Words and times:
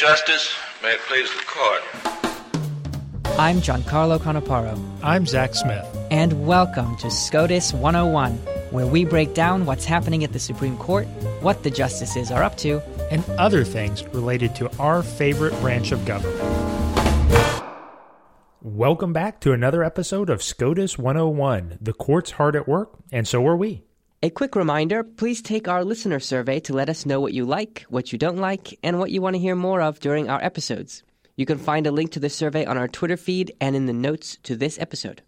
Justice. 0.00 0.54
May 0.82 0.94
it 0.94 1.00
please 1.00 1.28
the 1.28 1.44
court. 1.46 1.82
I'm 3.38 3.58
Giancarlo 3.58 4.18
Canaparo. 4.18 4.82
I'm 5.02 5.26
Zach 5.26 5.54
Smith. 5.54 5.86
And 6.10 6.46
welcome 6.46 6.96
to 6.96 7.10
SCOTUS 7.10 7.74
101, 7.74 8.32
where 8.70 8.86
we 8.86 9.04
break 9.04 9.34
down 9.34 9.66
what's 9.66 9.84
happening 9.84 10.24
at 10.24 10.32
the 10.32 10.38
Supreme 10.38 10.78
Court, 10.78 11.06
what 11.42 11.64
the 11.64 11.70
justices 11.70 12.30
are 12.30 12.42
up 12.42 12.56
to, 12.58 12.80
and 13.10 13.22
other 13.32 13.62
things 13.62 14.02
related 14.06 14.54
to 14.54 14.74
our 14.78 15.02
favorite 15.02 15.52
branch 15.60 15.92
of 15.92 16.02
government. 16.06 16.40
Welcome 18.62 19.12
back 19.12 19.38
to 19.40 19.52
another 19.52 19.84
episode 19.84 20.30
of 20.30 20.42
SCOTUS 20.42 20.96
101. 20.96 21.76
The 21.78 21.92
court's 21.92 22.30
hard 22.30 22.56
at 22.56 22.66
work, 22.66 22.94
and 23.12 23.28
so 23.28 23.46
are 23.46 23.54
we. 23.54 23.84
A 24.22 24.28
quick 24.28 24.54
reminder 24.54 25.02
please 25.02 25.40
take 25.40 25.66
our 25.66 25.82
listener 25.82 26.20
survey 26.20 26.60
to 26.60 26.74
let 26.74 26.90
us 26.90 27.06
know 27.06 27.20
what 27.20 27.32
you 27.32 27.46
like, 27.46 27.86
what 27.88 28.12
you 28.12 28.18
don't 28.18 28.36
like, 28.36 28.78
and 28.82 28.98
what 28.98 29.10
you 29.10 29.22
want 29.22 29.34
to 29.34 29.40
hear 29.40 29.56
more 29.56 29.80
of 29.80 29.98
during 29.98 30.28
our 30.28 30.44
episodes. 30.44 31.02
You 31.36 31.46
can 31.46 31.56
find 31.56 31.86
a 31.86 31.90
link 31.90 32.12
to 32.12 32.20
the 32.20 32.28
survey 32.28 32.66
on 32.66 32.76
our 32.76 32.86
Twitter 32.86 33.16
feed 33.16 33.50
and 33.62 33.74
in 33.74 33.86
the 33.86 33.94
notes 33.94 34.36
to 34.42 34.56
this 34.56 34.78
episode. 34.78 35.22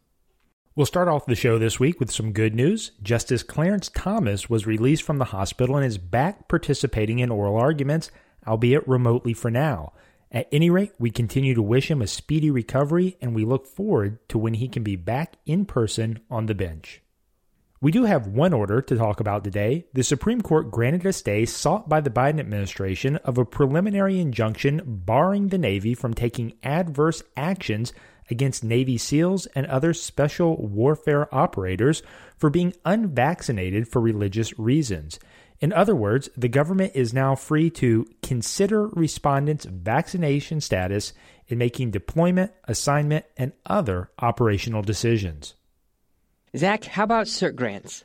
We'll 0.77 0.84
start 0.84 1.09
off 1.09 1.24
the 1.24 1.34
show 1.34 1.59
this 1.59 1.80
week 1.80 2.00
with 2.00 2.10
some 2.10 2.33
good 2.33 2.55
news. 2.55 2.92
Justice 3.02 3.42
Clarence 3.42 3.88
Thomas 3.88 4.50
was 4.50 4.66
released 4.66 5.05
from 5.05 5.16
the 5.16 5.24
hospital 5.24 5.77
and 5.77 5.86
is 5.86 5.97
back 5.97 6.47
participating 6.47 7.19
in 7.19 7.30
oral 7.30 7.56
arguments, 7.56 8.11
albeit 8.47 8.86
remotely 8.86 9.33
for 9.33 9.50
now. 9.50 9.95
At 10.30 10.48
any 10.52 10.69
rate, 10.69 10.92
we 10.98 11.11
continue 11.11 11.55
to 11.55 11.62
wish 11.62 11.91
him 11.91 12.02
a 12.02 12.06
speedy 12.06 12.50
recovery 12.50 13.16
and 13.22 13.34
we 13.34 13.47
look 13.47 13.66
forward 13.66 14.19
to 14.28 14.36
when 14.36 14.52
he 14.52 14.69
can 14.69 14.83
be 14.83 14.97
back 14.97 15.36
in 15.47 15.64
person 15.64 16.20
on 16.30 16.45
the 16.45 16.55
bench. 16.55 17.00
We 17.82 17.91
do 17.91 18.04
have 18.04 18.28
one 18.28 18.52
order 18.52 18.80
to 18.80 18.96
talk 18.96 19.18
about 19.18 19.42
today. 19.42 19.86
The 19.92 20.04
Supreme 20.04 20.41
Court 20.41 20.70
granted 20.70 21.04
a 21.04 21.12
stay 21.12 21.45
sought 21.45 21.88
by 21.88 22.00
the 22.00 22.10
Biden 22.10 22.38
administration 22.38 23.16
of 23.16 23.38
a 23.38 23.45
preliminary 23.45 24.20
injunction 24.20 24.82
barring 24.86 25.48
the 25.48 25.58
Navy 25.58 25.92
from 25.92 26.14
taking 26.14 26.53
adverse 26.62 27.25
actions 27.36 27.92
against 28.30 28.62
Navy 28.62 28.97
SEALs 28.98 29.47
and 29.47 29.66
other 29.66 29.92
special 29.94 30.64
warfare 30.64 31.27
operators 31.34 32.05
for 32.38 32.50
being 32.50 32.72
unvaccinated 32.84 33.88
for 33.88 34.00
religious 34.00 34.56
reasons. 34.60 35.19
In 35.58 35.72
other 35.72 35.97
words, 35.97 36.28
the 36.36 36.47
government 36.47 36.92
is 36.94 37.12
now 37.12 37.34
free 37.34 37.69
to 37.70 38.06
consider 38.22 38.86
respondents' 38.91 39.64
vaccination 39.64 40.60
status 40.60 41.14
in 41.48 41.58
making 41.58 41.91
deployment, 41.91 42.53
assignment, 42.62 43.25
and 43.36 43.50
other 43.66 44.12
operational 44.20 44.83
decisions. 44.83 45.55
Zach, 46.56 46.84
how 46.84 47.05
about 47.05 47.27
cert 47.27 47.56
grants? 47.56 48.05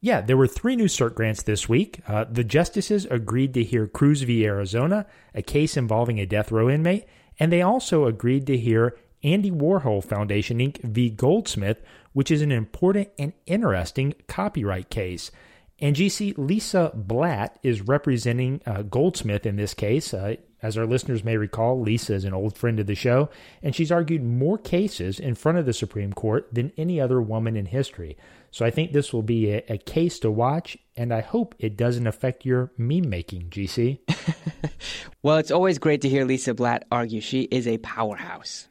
Yeah, 0.00 0.20
there 0.20 0.36
were 0.36 0.46
three 0.46 0.76
new 0.76 0.86
cert 0.86 1.14
grants 1.14 1.42
this 1.42 1.68
week. 1.68 2.00
Uh, 2.06 2.24
the 2.30 2.44
justices 2.44 3.04
agreed 3.06 3.52
to 3.54 3.64
hear 3.64 3.86
Cruz 3.86 4.22
v. 4.22 4.46
Arizona, 4.46 5.06
a 5.34 5.42
case 5.42 5.76
involving 5.76 6.18
a 6.18 6.26
death 6.26 6.50
row 6.50 6.70
inmate, 6.70 7.06
and 7.38 7.52
they 7.52 7.62
also 7.62 8.06
agreed 8.06 8.46
to 8.46 8.56
hear 8.56 8.96
Andy 9.22 9.50
Warhol 9.50 10.02
Foundation 10.02 10.58
Inc. 10.58 10.82
v. 10.82 11.10
Goldsmith, 11.10 11.82
which 12.12 12.30
is 12.30 12.42
an 12.42 12.52
important 12.52 13.10
and 13.18 13.32
interesting 13.46 14.14
copyright 14.26 14.88
case. 14.88 15.30
And 15.78 15.96
GC 15.96 16.34
Lisa 16.38 16.92
Blatt 16.94 17.58
is 17.62 17.82
representing 17.82 18.62
uh, 18.66 18.82
Goldsmith 18.82 19.46
in 19.46 19.56
this 19.56 19.74
case. 19.74 20.14
Uh, 20.14 20.36
as 20.62 20.76
our 20.76 20.86
listeners 20.86 21.24
may 21.24 21.36
recall, 21.36 21.80
Lisa 21.80 22.14
is 22.14 22.24
an 22.24 22.34
old 22.34 22.56
friend 22.56 22.78
of 22.80 22.86
the 22.86 22.94
show, 22.94 23.30
and 23.62 23.74
she's 23.74 23.92
argued 23.92 24.22
more 24.22 24.58
cases 24.58 25.18
in 25.18 25.34
front 25.34 25.58
of 25.58 25.66
the 25.66 25.72
Supreme 25.72 26.12
Court 26.12 26.48
than 26.52 26.72
any 26.76 27.00
other 27.00 27.20
woman 27.20 27.56
in 27.56 27.66
history. 27.66 28.16
So 28.50 28.64
I 28.66 28.70
think 28.70 28.92
this 28.92 29.12
will 29.12 29.22
be 29.22 29.52
a, 29.52 29.64
a 29.68 29.78
case 29.78 30.18
to 30.20 30.30
watch, 30.30 30.76
and 30.96 31.14
I 31.14 31.20
hope 31.20 31.54
it 31.58 31.76
doesn't 31.76 32.06
affect 32.06 32.44
your 32.44 32.72
meme 32.76 33.08
making, 33.08 33.50
GC. 33.50 34.00
well, 35.22 35.38
it's 35.38 35.50
always 35.50 35.78
great 35.78 36.02
to 36.02 36.08
hear 36.08 36.24
Lisa 36.24 36.54
Blatt 36.54 36.86
argue. 36.90 37.20
She 37.20 37.42
is 37.42 37.66
a 37.66 37.78
powerhouse. 37.78 38.66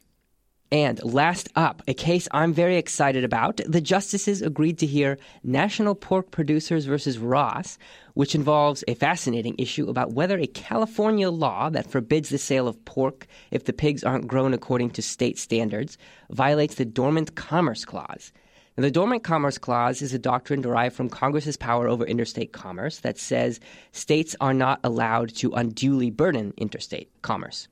And 0.72 1.02
last 1.02 1.48
up, 1.56 1.82
a 1.88 1.94
case 1.94 2.28
I'm 2.30 2.52
very 2.52 2.76
excited 2.76 3.24
about. 3.24 3.60
The 3.66 3.80
justices 3.80 4.40
agreed 4.40 4.78
to 4.78 4.86
hear 4.86 5.18
National 5.42 5.96
Pork 5.96 6.30
Producers 6.30 6.84
versus 6.84 7.18
Ross, 7.18 7.76
which 8.14 8.36
involves 8.36 8.84
a 8.86 8.94
fascinating 8.94 9.56
issue 9.58 9.88
about 9.88 10.12
whether 10.12 10.38
a 10.38 10.46
California 10.46 11.28
law 11.28 11.70
that 11.70 11.90
forbids 11.90 12.28
the 12.28 12.38
sale 12.38 12.68
of 12.68 12.84
pork 12.84 13.26
if 13.50 13.64
the 13.64 13.72
pigs 13.72 14.04
aren't 14.04 14.28
grown 14.28 14.54
according 14.54 14.90
to 14.90 15.02
state 15.02 15.40
standards 15.40 15.98
violates 16.30 16.76
the 16.76 16.84
Dormant 16.84 17.34
Commerce 17.34 17.84
Clause. 17.84 18.32
Now, 18.76 18.82
the 18.82 18.92
Dormant 18.92 19.24
Commerce 19.24 19.58
Clause 19.58 20.02
is 20.02 20.14
a 20.14 20.20
doctrine 20.20 20.60
derived 20.60 20.94
from 20.94 21.08
Congress's 21.08 21.56
power 21.56 21.88
over 21.88 22.04
interstate 22.04 22.52
commerce 22.52 23.00
that 23.00 23.18
says 23.18 23.58
states 23.90 24.36
are 24.40 24.54
not 24.54 24.78
allowed 24.84 25.34
to 25.36 25.52
unduly 25.52 26.10
burden 26.10 26.54
interstate 26.56 27.10
commerce. 27.22 27.66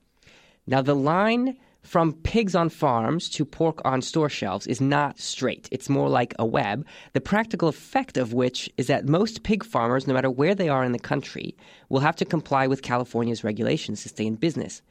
Now, 0.66 0.82
the 0.82 0.96
line 0.96 1.56
from 1.82 2.12
pigs 2.12 2.54
on 2.54 2.68
farms 2.68 3.28
to 3.30 3.44
pork 3.44 3.80
on 3.84 4.02
store 4.02 4.28
shelves 4.28 4.66
is 4.66 4.80
not 4.80 5.18
straight. 5.18 5.68
It's 5.72 5.88
more 5.88 6.08
like 6.08 6.34
a 6.38 6.44
web, 6.44 6.86
the 7.12 7.20
practical 7.20 7.68
effect 7.68 8.16
of 8.16 8.32
which 8.32 8.68
is 8.76 8.88
that 8.88 9.08
most 9.08 9.42
pig 9.42 9.64
farmers, 9.64 10.06
no 10.06 10.14
matter 10.14 10.30
where 10.30 10.54
they 10.54 10.68
are 10.68 10.84
in 10.84 10.92
the 10.92 10.98
country, 10.98 11.56
will 11.88 12.00
have 12.00 12.16
to 12.16 12.24
comply 12.24 12.66
with 12.66 12.82
California's 12.82 13.44
regulations 13.44 14.02
to 14.02 14.08
stay 14.08 14.26
in 14.26 14.34
business. 14.34 14.82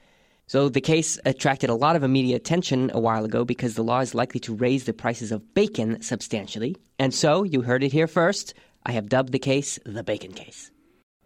So 0.47 0.69
the 0.69 0.81
case 0.81 1.19
attracted 1.25 1.69
a 1.69 1.75
lot 1.75 1.97
of 1.97 2.03
immediate 2.03 2.37
attention 2.37 2.89
a 2.93 3.01
while 3.01 3.25
ago 3.25 3.43
because 3.43 3.75
the 3.75 3.83
law 3.83 3.99
is 3.99 4.15
likely 4.15 4.39
to 4.41 4.55
raise 4.55 4.85
the 4.85 4.93
prices 4.93 5.31
of 5.31 5.53
bacon 5.53 6.01
substantially. 6.01 6.77
And 6.97 7.13
so, 7.13 7.43
you 7.43 7.61
heard 7.61 7.83
it 7.83 7.91
here 7.91 8.07
first. 8.07 8.53
I 8.85 8.93
have 8.93 9.09
dubbed 9.09 9.33
the 9.33 9.39
case 9.39 9.77
the 9.85 10.03
bacon 10.03 10.31
case. 10.31 10.71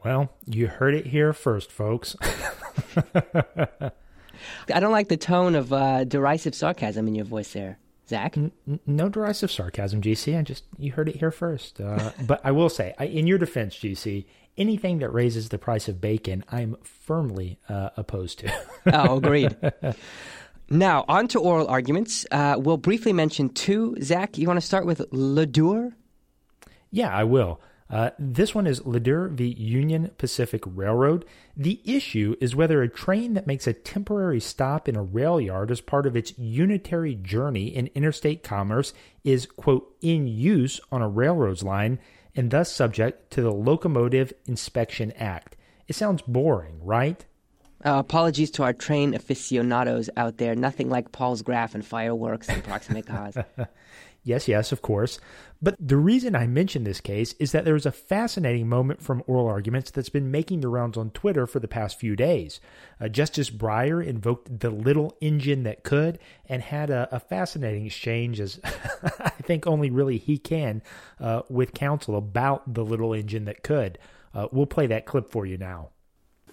Well, 0.04 0.32
you 0.48 0.68
heard 0.68 0.96
it 0.96 1.06
here 1.06 1.32
first, 1.34 1.72
folks. 1.72 2.16
I 4.74 4.80
don't 4.80 4.92
like 4.92 5.10
the 5.10 5.18
tone 5.18 5.56
of 5.56 5.72
uh, 5.74 6.04
derisive 6.04 6.56
sarcasm 6.56 7.08
in 7.08 7.16
your 7.16 7.26
voice 7.26 7.54
there, 7.54 7.80
Zach. 8.08 8.38
N- 8.38 8.52
no 8.86 9.10
derisive 9.10 9.52
sarcasm, 9.52 10.02
GC. 10.02 10.38
I 10.38 10.42
just 10.42 10.64
you 10.78 10.92
heard 10.92 11.10
it 11.10 11.16
here 11.16 11.32
first. 11.32 11.80
Uh, 11.82 12.12
but 12.26 12.42
I 12.44 12.52
will 12.52 12.70
say, 12.70 12.94
I, 12.98 13.06
in 13.06 13.28
your 13.28 13.38
defense, 13.38 13.76
GC, 13.76 14.26
anything 14.58 15.00
that 15.00 15.10
raises 15.10 15.50
the 15.50 15.58
price 15.58 15.88
of 15.88 16.02
bacon, 16.02 16.44
I'm 16.52 16.78
firmly 16.84 17.60
uh, 17.70 17.90
opposed 17.98 18.40
to. 18.40 18.54
oh, 18.94 19.18
agreed. 19.18 19.56
Now, 20.74 21.04
on 21.10 21.28
to 21.30 21.40
oral 21.42 21.68
arguments. 21.68 22.26
Uh, 22.32 22.56
we'll 22.58 22.78
briefly 22.78 23.12
mention 23.12 23.50
two. 23.50 23.98
Zach, 24.02 24.38
you 24.38 24.48
want 24.48 24.56
to 24.56 24.66
start 24.66 24.86
with 24.86 25.02
Ledure? 25.12 25.92
Yeah, 26.92 27.14
I 27.14 27.26
will. 27.26 27.60
Uh, 27.92 28.12
this 28.18 28.56
one 28.56 28.66
is 28.66 28.86
Ledure 28.86 29.28
v. 29.28 29.48
Union 29.48 30.12
Pacific 30.18 30.64
Railroad. 30.66 31.26
The 31.58 31.82
issue 31.84 32.38
is 32.40 32.56
whether 32.56 32.82
a 32.82 32.88
train 32.88 33.34
that 33.34 33.48
makes 33.48 33.68
a 33.68 33.74
temporary 33.74 34.40
stop 34.40 34.88
in 34.88 34.96
a 34.96 35.04
rail 35.04 35.42
yard 35.42 35.70
as 35.72 35.82
part 35.82 36.08
of 36.08 36.16
its 36.16 36.38
unitary 36.40 37.16
journey 37.16 37.68
in 37.68 37.90
interstate 37.94 38.44
commerce 38.44 38.94
is, 39.26 39.46
quote, 39.46 39.94
in 40.02 40.26
use 40.26 40.80
on 40.90 41.02
a 41.02 41.10
railroad's 41.10 41.64
line 41.64 42.00
and 42.34 42.50
thus 42.50 42.72
subject 42.72 43.30
to 43.32 43.42
the 43.42 43.52
Locomotive 43.52 44.32
Inspection 44.46 45.12
Act. 45.14 45.58
It 45.90 45.96
sounds 45.96 46.22
boring, 46.22 46.80
right? 46.82 47.26
Uh, 47.84 47.98
apologies 47.98 48.52
to 48.52 48.64
our 48.64 48.74
train 48.74 49.16
aficionados 49.16 50.10
out 50.16 50.38
there. 50.38 50.56
Nothing 50.56 50.90
like 50.90 51.12
Palsgraf 51.12 51.74
and 51.74 51.86
fireworks 51.86 52.48
and 52.48 52.64
proximate 52.64 53.08
cause. 53.08 53.36
Yes, 54.24 54.48
yes, 54.48 54.72
of 54.72 54.84
course. 54.84 55.20
But 55.64 55.76
the 55.80 55.98
reason 55.98 56.36
I 56.36 56.46
mention 56.46 56.84
this 56.84 57.02
case 57.02 57.34
is 57.34 57.52
that 57.52 57.66
there 57.66 57.76
is 57.76 57.88
a 57.88 57.92
fascinating 57.92 58.70
moment 58.70 59.02
from 59.02 59.24
oral 59.26 59.48
arguments 59.48 59.90
that's 59.90 60.10
been 60.10 60.30
making 60.30 60.62
the 60.62 60.68
rounds 60.68 60.96
on 60.98 61.10
Twitter 61.10 61.48
for 61.48 61.60
the 61.60 61.68
past 61.68 62.00
few 62.00 62.16
days. 62.16 62.60
Uh, 63.00 63.08
Justice 63.08 63.50
Breyer 63.50 64.06
invoked 64.06 64.60
the 64.60 64.70
little 64.70 65.18
engine 65.22 65.64
that 65.64 65.84
could 65.84 66.20
and 66.48 66.62
had 66.62 66.92
a, 66.92 67.08
a 67.12 67.20
fascinating 67.20 67.86
exchange, 67.86 68.40
as 68.40 68.60
I 68.64 69.30
think 69.30 69.66
only 69.66 69.90
really 69.90 70.18
he 70.18 70.38
can, 70.38 70.84
uh, 71.20 71.42
with 71.50 71.74
counsel 71.74 72.16
about 72.16 72.72
the 72.72 72.86
little 72.86 73.14
engine 73.14 73.46
that 73.46 73.64
could. 73.64 73.98
Uh, 74.34 74.48
we'll 74.52 74.68
play 74.68 74.88
that 74.88 75.06
clip 75.06 75.32
for 75.32 75.48
you 75.48 75.58
now. 75.58 75.90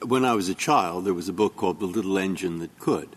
When 0.07 0.25
I 0.25 0.35
was 0.35 0.49
a 0.49 0.55
child, 0.55 1.05
there 1.05 1.15
was 1.15 1.29
a 1.29 1.33
book 1.33 1.57
called 1.57 1.81
The 1.81 1.87
Little 1.87 2.19
Engine 2.19 2.61
That 2.61 2.79
Could. 2.79 3.09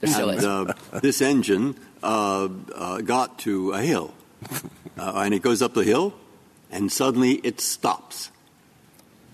And, 0.00 0.44
uh, 0.44 0.74
this 1.00 1.20
engine 1.20 1.76
uh, 2.02 2.48
uh, 2.74 3.00
got 3.00 3.38
to 3.40 3.72
a 3.72 3.82
hill, 3.82 4.14
uh, 4.96 5.12
and 5.16 5.34
it 5.34 5.42
goes 5.42 5.60
up 5.62 5.74
the 5.74 5.84
hill, 5.84 6.14
and 6.70 6.92
suddenly 6.92 7.34
it 7.42 7.60
stops 7.60 8.30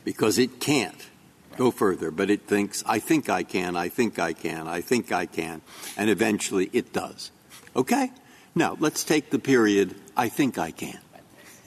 because 0.05 0.39
it 0.39 0.61
can't 0.61 1.11
go 1.57 1.71
further, 1.71 2.11
but 2.11 2.31
it 2.31 2.43
thinks, 2.43 2.83
I 2.87 2.99
think 2.99 3.29
I 3.29 3.43
can, 3.43 3.77
I 3.77 3.89
think 3.89 4.19
I 4.19 4.33
can, 4.33 4.67
I 4.67 4.81
think 4.81 5.13
I 5.13 5.27
can, 5.27 5.61
and 5.97 6.11
eventually 6.11 6.71
it 6.73 6.93
does. 6.93 7.31
Okay? 7.77 8.11
Now, 8.55 8.77
let's 8.81 9.05
take 9.05 9.31
the 9.31 9.39
period, 9.39 9.95
I 10.17 10.29
think 10.29 10.59
I 10.59 10.71
can. 10.71 10.99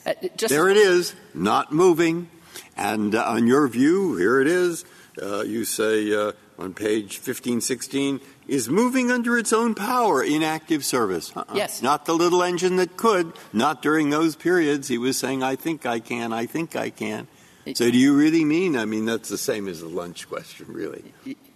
Uh, 0.05 0.13
there 0.47 0.69
it 0.69 0.77
is, 0.77 1.15
not 1.33 1.73
moving. 1.73 2.29
And 2.75 3.13
uh, 3.13 3.23
on 3.25 3.47
your 3.47 3.67
view, 3.67 4.15
here 4.15 4.39
it 4.39 4.47
is. 4.47 4.85
Uh, 5.21 5.41
you 5.41 5.65
say 5.65 6.13
uh, 6.13 6.31
on 6.57 6.73
page 6.73 7.17
1516, 7.17 8.19
is 8.47 8.69
moving 8.69 9.11
under 9.11 9.37
its 9.37 9.53
own 9.53 9.75
power 9.75 10.23
in 10.23 10.41
active 10.41 10.83
service. 10.83 11.31
Uh-uh. 11.35 11.53
Yes. 11.53 11.81
Not 11.81 12.05
the 12.05 12.13
little 12.13 12.41
engine 12.41 12.77
that 12.77 12.97
could, 12.97 13.33
not 13.53 13.81
during 13.81 14.09
those 14.09 14.35
periods. 14.35 14.87
He 14.87 14.97
was 14.97 15.17
saying, 15.17 15.43
I 15.43 15.55
think 15.55 15.85
I 15.85 15.99
can, 15.99 16.33
I 16.33 16.45
think 16.45 16.75
I 16.75 16.89
can. 16.89 17.27
So, 17.75 17.91
do 17.91 17.97
you 17.97 18.15
really 18.15 18.45
mean? 18.45 18.77
I 18.77 18.85
mean, 18.85 19.05
that's 19.05 19.29
the 19.29 19.37
same 19.37 19.67
as 19.67 19.81
the 19.81 19.87
lunch 19.87 20.27
question, 20.29 20.65
really. 20.69 21.03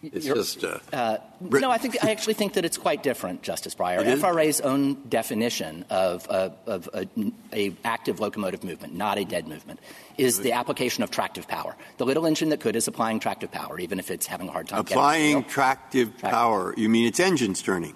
It's 0.04 0.26
just. 0.26 0.64
Uh, 0.64 0.80
uh, 0.92 1.18
no, 1.42 1.70
I 1.70 1.78
think 1.78 2.04
I 2.04 2.12
actually 2.12 2.34
think 2.34 2.54
that 2.54 2.66
it's 2.66 2.78
quite 2.78 3.04
different, 3.04 3.44
Justice 3.44 3.76
Breyer. 3.76 4.18
FRA's 4.20 4.62
own 4.62 4.98
definition 5.08 5.86
of, 5.90 6.28
uh, 6.30 6.50
of 6.66 6.90
a, 6.94 7.08
a 7.54 7.76
active 7.84 8.20
locomotive 8.20 8.64
movement, 8.64 8.96
not 8.96 9.18
a 9.18 9.26
dead 9.26 9.48
movement, 9.48 9.80
is 10.18 10.40
the 10.40 10.54
application 10.54 11.04
of 11.04 11.12
tractive 11.12 11.48
power. 11.48 11.76
The 11.98 12.06
little 12.06 12.26
engine 12.26 12.50
that 12.50 12.60
could 12.60 12.76
is 12.76 12.88
applying 12.88 13.20
tractive 13.20 13.52
power, 13.52 13.80
even 13.80 14.00
if 14.00 14.10
it's 14.10 14.26
having 14.26 14.50
a 14.50 14.52
hard 14.52 14.68
time 14.68 14.80
applying 14.80 15.34
getting 15.34 15.50
tractive 15.50 16.18
power. 16.18 16.74
You 16.78 16.90
mean 16.90 17.08
it's 17.08 17.20
engines 17.20 17.62
turning? 17.62 17.96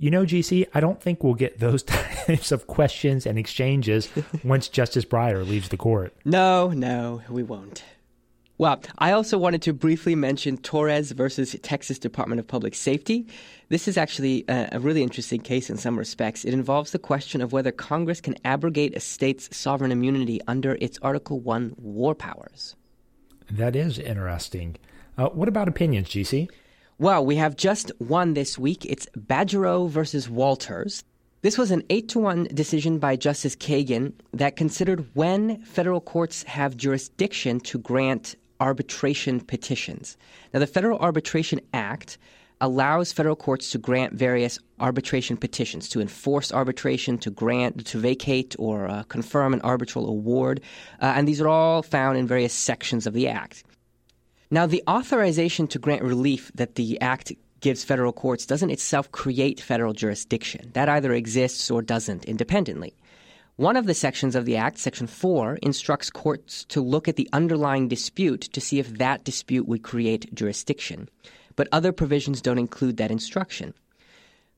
You 0.00 0.10
know, 0.10 0.24
GC, 0.24 0.66
I 0.72 0.80
don't 0.80 0.98
think 0.98 1.22
we'll 1.22 1.34
get 1.34 1.58
those 1.58 1.82
types 2.26 2.52
of 2.52 2.66
questions 2.66 3.26
and 3.26 3.38
exchanges 3.38 4.08
once 4.44 4.66
Justice 4.66 5.04
Breyer 5.04 5.46
leaves 5.46 5.68
the 5.68 5.76
court. 5.76 6.14
No, 6.24 6.68
no, 6.68 7.20
we 7.28 7.42
won't. 7.42 7.84
Well, 8.56 8.80
I 8.96 9.12
also 9.12 9.36
wanted 9.36 9.60
to 9.62 9.74
briefly 9.74 10.14
mention 10.14 10.56
Torres 10.56 11.12
versus 11.12 11.54
Texas 11.62 11.98
Department 11.98 12.40
of 12.40 12.46
Public 12.46 12.74
Safety. 12.74 13.26
This 13.68 13.86
is 13.86 13.98
actually 13.98 14.46
a, 14.48 14.70
a, 14.72 14.80
really 14.80 15.02
interesting 15.02 15.40
case 15.40 15.68
in 15.68 15.76
some 15.76 15.98
respects. 15.98 16.46
It 16.46 16.54
involves 16.54 16.92
the 16.92 16.98
question 16.98 17.42
of 17.42 17.52
whether 17.52 17.70
Congress 17.70 18.22
can 18.22 18.36
abrogate 18.42 18.96
a 18.96 19.00
state's 19.00 19.54
sovereign 19.54 19.92
immunity 19.92 20.40
under 20.46 20.78
its 20.80 20.98
Article 21.02 21.40
1 21.40 21.74
war 21.76 22.14
powers. 22.14 22.74
That 23.50 23.76
is 23.76 23.98
interesting. 23.98 24.76
Uh, 25.18 25.28
what 25.28 25.48
about 25.48 25.68
opinions, 25.68 26.08
GC? 26.08 26.48
Well, 27.00 27.24
we 27.24 27.36
have 27.36 27.56
just 27.56 27.90
one 27.96 28.34
this 28.34 28.58
week. 28.58 28.84
It's 28.84 29.06
Badgerow 29.16 29.88
versus 29.88 30.28
Walters. 30.28 31.02
This 31.40 31.56
was 31.56 31.70
an 31.70 31.82
8 31.88 32.10
to 32.10 32.18
1 32.18 32.48
decision 32.52 32.98
by 32.98 33.16
Justice 33.16 33.56
Kagan 33.56 34.12
that 34.34 34.56
considered 34.56 35.08
when 35.14 35.62
federal 35.62 36.02
courts 36.02 36.42
have 36.42 36.76
jurisdiction 36.76 37.58
to 37.60 37.78
grant 37.78 38.34
arbitration 38.60 39.40
petitions. 39.40 40.18
Now, 40.52 40.60
the 40.60 40.66
Federal 40.66 40.98
Arbitration 40.98 41.62
Act 41.72 42.18
allows 42.60 43.12
federal 43.12 43.34
courts 43.34 43.70
to 43.70 43.78
grant 43.78 44.12
various 44.12 44.58
arbitration 44.78 45.38
petitions 45.38 45.88
to 45.88 46.02
enforce 46.02 46.52
arbitration, 46.52 47.16
to 47.16 47.30
grant, 47.30 47.86
to 47.86 47.98
vacate, 47.98 48.54
or 48.58 48.90
uh, 48.90 49.04
confirm 49.04 49.54
an 49.54 49.62
arbitral 49.62 50.06
award, 50.06 50.60
uh, 51.00 51.14
and 51.16 51.26
these 51.26 51.40
are 51.40 51.48
all 51.48 51.82
found 51.82 52.18
in 52.18 52.26
various 52.26 52.52
sections 52.52 53.06
of 53.06 53.14
the 53.14 53.26
Act. 53.26 53.64
Now, 54.52 54.66
the 54.66 54.82
authorization 54.88 55.68
to 55.68 55.78
grant 55.78 56.02
relief 56.02 56.50
that 56.56 56.74
the 56.74 57.00
Act 57.00 57.32
gives 57.60 57.84
federal 57.84 58.12
courts 58.12 58.46
doesn't 58.46 58.70
itself 58.70 59.12
create 59.12 59.60
federal 59.60 59.92
jurisdiction. 59.92 60.70
That 60.72 60.88
either 60.88 61.12
exists 61.12 61.70
or 61.70 61.82
doesn't 61.82 62.24
independently. 62.24 62.94
One 63.54 63.76
of 63.76 63.86
the 63.86 63.94
sections 63.94 64.34
of 64.34 64.46
the 64.46 64.56
Act, 64.56 64.78
Section 64.78 65.06
4, 65.06 65.58
instructs 65.62 66.10
courts 66.10 66.64
to 66.64 66.80
look 66.80 67.06
at 67.06 67.14
the 67.14 67.28
underlying 67.32 67.86
dispute 67.86 68.40
to 68.40 68.60
see 68.60 68.80
if 68.80 68.98
that 68.98 69.22
dispute 69.22 69.68
would 69.68 69.84
create 69.84 70.34
jurisdiction. 70.34 71.08
But 71.54 71.68
other 71.70 71.92
provisions 71.92 72.40
don't 72.40 72.58
include 72.58 72.96
that 72.96 73.10
instruction. 73.12 73.74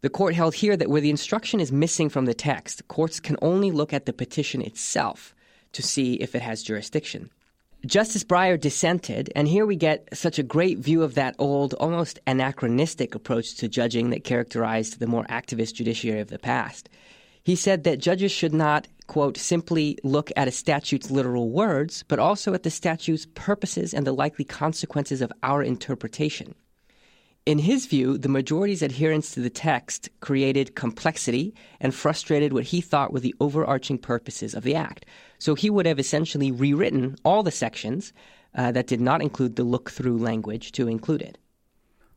The 0.01 0.09
court 0.09 0.35
held 0.35 0.55
here 0.55 0.77
that 0.77 0.89
where 0.89 1.01
the 1.01 1.11
instruction 1.11 1.61
is 1.61 1.71
missing 1.71 2.09
from 2.09 2.25
the 2.25 2.35
text, 2.35 2.87
courts 2.89 3.21
can 3.21 3.37
only 3.43 3.71
look 3.71 3.93
at 3.93 4.07
the 4.07 4.13
petition 4.13 4.63
itself 4.63 5.35
to 5.73 5.83
see 5.83 6.15
if 6.15 6.35
it 6.35 6.43
has 6.43 6.63
jurisdiction. 6.63 7.31
Justice 7.85 8.23
Breyer 8.23 8.61
dissented, 8.61 9.33
and 9.35 9.49
here 9.49 9.67
we 9.67 9.75
get 9.75 10.09
such 10.17 10.39
a 10.39 10.45
great 10.45 10.79
view 10.79 11.03
of 11.03 11.15
that 11.17 11.35
old, 11.41 11.75
almost 11.75 12.21
anachronistic 12.29 13.17
approach 13.17 13.57
to 13.57 13.67
judging 13.67 14.11
that 14.11 14.23
characterized 14.23 15.01
the 15.01 15.09
more 15.09 15.25
activist 15.25 15.75
judiciary 15.75 16.21
of 16.21 16.29
the 16.29 16.39
past. 16.39 16.89
He 17.43 17.57
said 17.57 17.83
that 17.83 17.99
judges 17.99 18.31
should 18.31 18.55
not, 18.55 18.87
quote, 19.09 19.37
simply 19.37 19.99
look 20.05 20.31
at 20.37 20.47
a 20.47 20.53
statute's 20.53 21.11
literal 21.11 21.51
words, 21.51 22.05
but 22.07 22.21
also 22.21 22.55
at 22.55 22.63
the 22.63 22.71
statute's 22.71 23.27
purposes 23.35 23.93
and 23.93 24.07
the 24.07 24.15
likely 24.15 24.45
consequences 24.45 25.21
of 25.21 25.33
our 25.43 25.61
interpretation. 25.61 26.55
In 27.45 27.59
his 27.59 27.87
view, 27.87 28.19
the 28.19 28.29
majority's 28.29 28.83
adherence 28.83 29.33
to 29.33 29.41
the 29.41 29.51
text 29.51 30.09
created 30.21 30.77
complexity 30.77 31.55
and 31.81 31.93
frustrated 31.93 32.53
what 32.53 32.65
he 32.65 32.81
thought 32.81 33.13
were 33.13 33.19
the 33.19 33.35
overarching 33.41 33.99
purposes 33.99 34.55
of 34.55 34.63
the 34.63 34.77
Act. 34.77 35.07
So 35.39 35.57
he 35.57 35.69
would 35.69 35.87
have 35.87 35.99
essentially 35.99 36.53
rewritten 36.53 37.17
all 37.25 37.43
the 37.43 37.51
sections 37.51 38.13
uh, 38.55 38.71
that 38.73 38.87
did 38.87 39.01
not 39.01 39.23
include 39.23 39.57
the 39.57 39.65
look 39.65 39.91
through 39.91 40.19
language 40.19 40.71
to 40.73 40.87
include 40.87 41.21
it. 41.21 41.37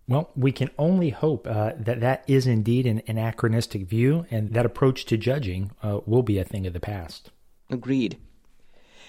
Well, 0.07 0.29
we 0.35 0.51
can 0.51 0.69
only 0.77 1.09
hope 1.09 1.47
uh, 1.47 1.71
that 1.79 2.01
that 2.01 2.23
is 2.27 2.45
indeed 2.45 2.85
an 2.85 3.01
anachronistic 3.07 3.87
view 3.87 4.27
and 4.29 4.53
that 4.53 4.67
approach 4.67 5.05
to 5.05 5.17
judging 5.17 5.71
uh, 5.81 6.01
will 6.05 6.21
be 6.21 6.37
a 6.37 6.43
thing 6.43 6.67
of 6.67 6.73
the 6.73 6.79
past. 6.79 7.31
Agreed. 7.71 8.19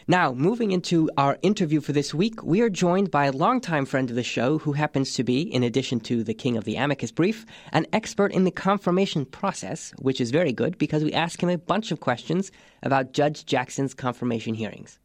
Now, 0.08 0.32
moving 0.32 0.70
into 0.70 1.10
our 1.16 1.36
interview 1.42 1.80
for 1.80 1.92
this 1.92 2.14
week, 2.14 2.40
we 2.44 2.60
are 2.60 2.70
joined 2.70 3.10
by 3.10 3.24
a 3.24 3.32
longtime 3.32 3.86
friend 3.86 4.08
of 4.08 4.14
the 4.14 4.22
show 4.22 4.58
who 4.58 4.72
happens 4.72 5.14
to 5.14 5.24
be, 5.24 5.42
in 5.42 5.64
addition 5.64 5.98
to 6.00 6.22
the 6.22 6.32
king 6.32 6.56
of 6.56 6.62
the 6.62 6.76
amicus 6.76 7.10
brief, 7.10 7.44
an 7.72 7.88
expert 7.92 8.30
in 8.30 8.44
the 8.44 8.52
confirmation 8.52 9.24
process, 9.24 9.92
which 9.98 10.20
is 10.20 10.30
very 10.30 10.52
good 10.52 10.78
because 10.78 11.02
we 11.02 11.12
ask 11.12 11.42
him 11.42 11.48
a 11.48 11.58
bunch 11.58 11.90
of 11.90 11.98
questions 11.98 12.52
about 12.84 13.14
Judge 13.14 13.46
Jackson's 13.46 13.94
confirmation 13.94 14.54
hearings. 14.54 15.00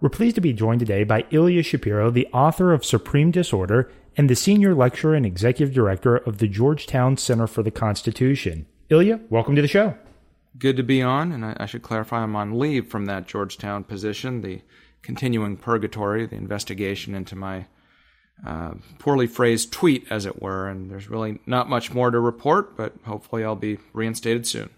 We're 0.00 0.08
pleased 0.08 0.36
to 0.36 0.40
be 0.40 0.54
joined 0.54 0.80
today 0.80 1.04
by 1.04 1.26
Ilya 1.30 1.64
Shapiro, 1.64 2.10
the 2.10 2.28
author 2.28 2.72
of 2.72 2.82
Supreme 2.82 3.30
Disorder 3.30 3.90
and 4.16 4.30
the 4.30 4.36
senior 4.36 4.74
lecturer 4.74 5.14
and 5.14 5.26
executive 5.26 5.74
director 5.74 6.16
of 6.16 6.38
the 6.38 6.48
Georgetown 6.48 7.18
Center 7.18 7.46
for 7.46 7.62
the 7.62 7.70
Constitution. 7.70 8.64
Ilya, 8.88 9.20
welcome 9.28 9.54
to 9.54 9.60
the 9.60 9.68
show. 9.68 9.98
Good 10.58 10.76
to 10.76 10.82
be 10.82 11.02
on, 11.02 11.32
and 11.32 11.44
I, 11.44 11.56
I 11.58 11.66
should 11.66 11.82
clarify 11.82 12.22
I'm 12.22 12.36
on 12.36 12.58
leave 12.58 12.88
from 12.88 13.06
that 13.06 13.26
Georgetown 13.26 13.84
position, 13.84 14.40
the 14.40 14.62
continuing 15.02 15.56
purgatory, 15.56 16.26
the 16.26 16.36
investigation 16.36 17.14
into 17.14 17.34
my 17.34 17.66
uh, 18.46 18.74
poorly 18.98 19.26
phrased 19.26 19.72
tweet, 19.72 20.06
as 20.10 20.26
it 20.26 20.40
were, 20.42 20.68
and 20.68 20.90
there's 20.90 21.10
really 21.10 21.40
not 21.46 21.68
much 21.68 21.92
more 21.92 22.10
to 22.10 22.20
report, 22.20 22.76
but 22.76 22.94
hopefully 23.04 23.44
I'll 23.44 23.56
be 23.56 23.78
reinstated 23.92 24.46
soon. 24.46 24.70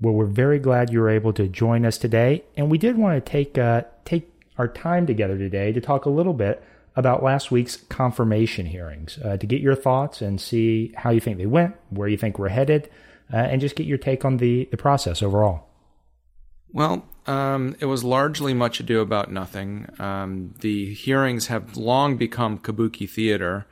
Well, 0.00 0.14
we're 0.14 0.26
very 0.26 0.58
glad 0.58 0.92
you 0.92 1.00
were 1.00 1.10
able 1.10 1.32
to 1.34 1.48
join 1.48 1.84
us 1.84 1.98
today, 1.98 2.44
and 2.56 2.70
we 2.70 2.78
did 2.78 2.96
want 2.96 3.24
to 3.24 3.30
take 3.30 3.58
uh, 3.58 3.82
take 4.04 4.32
our 4.58 4.68
time 4.68 5.06
together 5.06 5.36
today 5.38 5.72
to 5.72 5.80
talk 5.80 6.06
a 6.06 6.10
little 6.10 6.34
bit 6.34 6.62
about 6.94 7.22
last 7.22 7.50
week's 7.50 7.76
confirmation 7.76 8.66
hearings 8.66 9.18
uh, 9.24 9.36
to 9.36 9.46
get 9.46 9.60
your 9.60 9.74
thoughts 9.74 10.20
and 10.20 10.40
see 10.40 10.92
how 10.96 11.10
you 11.10 11.20
think 11.20 11.38
they 11.38 11.46
went, 11.46 11.74
where 11.90 12.08
you 12.08 12.16
think 12.16 12.38
we're 12.38 12.48
headed, 12.48 12.88
uh, 13.32 13.36
and 13.36 13.60
just 13.60 13.76
get 13.76 13.86
your 13.86 13.98
take 13.98 14.24
on 14.24 14.36
the, 14.36 14.68
the 14.70 14.76
process 14.76 15.22
overall. 15.22 15.68
Well, 16.72 17.04
um, 17.26 17.76
it 17.80 17.86
was 17.86 18.02
largely 18.02 18.54
much 18.54 18.80
ado 18.80 19.00
about 19.00 19.30
nothing. 19.30 19.88
Um, 19.98 20.54
the 20.60 20.94
hearings 20.94 21.46
have 21.48 21.76
long 21.76 22.16
become 22.16 22.58
kabuki 22.58 23.08
theater. 23.08 23.66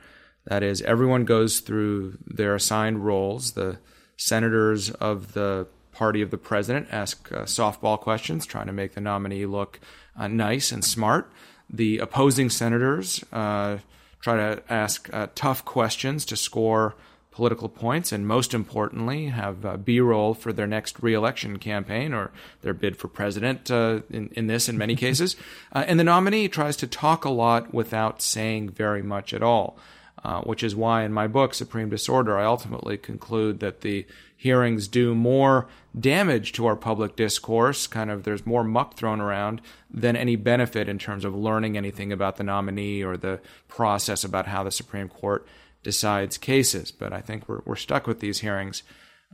That 0.45 0.63
is, 0.63 0.81
everyone 0.81 1.25
goes 1.25 1.59
through 1.59 2.17
their 2.25 2.55
assigned 2.55 3.05
roles. 3.05 3.53
The 3.53 3.79
senators 4.17 4.89
of 4.91 5.33
the 5.33 5.67
party 5.91 6.21
of 6.21 6.31
the 6.31 6.37
president 6.37 6.87
ask 6.91 7.31
uh, 7.31 7.43
softball 7.43 7.99
questions, 7.99 8.45
trying 8.45 8.67
to 8.67 8.73
make 8.73 8.93
the 8.93 9.01
nominee 9.01 9.45
look 9.45 9.79
uh, 10.17 10.27
nice 10.27 10.71
and 10.71 10.83
smart. 10.85 11.31
The 11.69 11.99
opposing 11.99 12.49
senators 12.49 13.23
uh, 13.31 13.79
try 14.21 14.37
to 14.37 14.63
ask 14.69 15.09
uh, 15.13 15.27
tough 15.35 15.65
questions 15.65 16.25
to 16.25 16.35
score 16.35 16.95
political 17.31 17.69
points, 17.69 18.11
and 18.11 18.27
most 18.27 18.53
importantly, 18.53 19.27
have 19.27 19.65
uh, 19.65 19.77
B-roll 19.77 20.33
for 20.33 20.51
their 20.51 20.67
next 20.67 21.01
reelection 21.01 21.57
campaign 21.57 22.13
or 22.13 22.31
their 22.61 22.73
bid 22.73 22.97
for 22.97 23.07
president. 23.07 23.71
Uh, 23.71 24.01
in, 24.09 24.29
in 24.33 24.47
this, 24.47 24.67
in 24.67 24.77
many 24.77 24.95
cases, 25.07 25.35
uh, 25.73 25.83
and 25.87 25.99
the 25.99 26.03
nominee 26.03 26.47
tries 26.47 26.75
to 26.77 26.87
talk 26.87 27.25
a 27.25 27.29
lot 27.29 27.73
without 27.73 28.21
saying 28.21 28.69
very 28.69 29.01
much 29.01 29.33
at 29.33 29.41
all. 29.41 29.77
Uh, 30.23 30.39
which 30.41 30.61
is 30.61 30.75
why 30.75 31.03
in 31.03 31.11
my 31.11 31.25
book, 31.25 31.51
Supreme 31.51 31.89
Disorder, 31.89 32.37
I 32.37 32.45
ultimately 32.45 32.95
conclude 32.95 33.59
that 33.61 33.81
the 33.81 34.05
hearings 34.37 34.87
do 34.87 35.15
more 35.15 35.67
damage 35.99 36.51
to 36.51 36.67
our 36.67 36.75
public 36.75 37.15
discourse, 37.15 37.87
kind 37.87 38.11
of 38.11 38.23
there's 38.23 38.45
more 38.45 38.63
muck 38.63 38.93
thrown 38.95 39.19
around 39.19 39.61
than 39.89 40.15
any 40.15 40.35
benefit 40.35 40.87
in 40.87 40.99
terms 40.99 41.25
of 41.25 41.35
learning 41.35 41.75
anything 41.75 42.11
about 42.11 42.37
the 42.37 42.43
nominee 42.43 43.03
or 43.03 43.17
the 43.17 43.39
process 43.67 44.23
about 44.23 44.45
how 44.45 44.63
the 44.63 44.69
Supreme 44.69 45.09
Court 45.09 45.45
decides 45.83 46.37
cases. 46.37 46.91
But 46.91 47.13
I 47.13 47.21
think 47.21 47.47
we're, 47.47 47.61
we're 47.65 47.75
stuck 47.75 48.07
with 48.07 48.19
these 48.19 48.39
hearings 48.39 48.83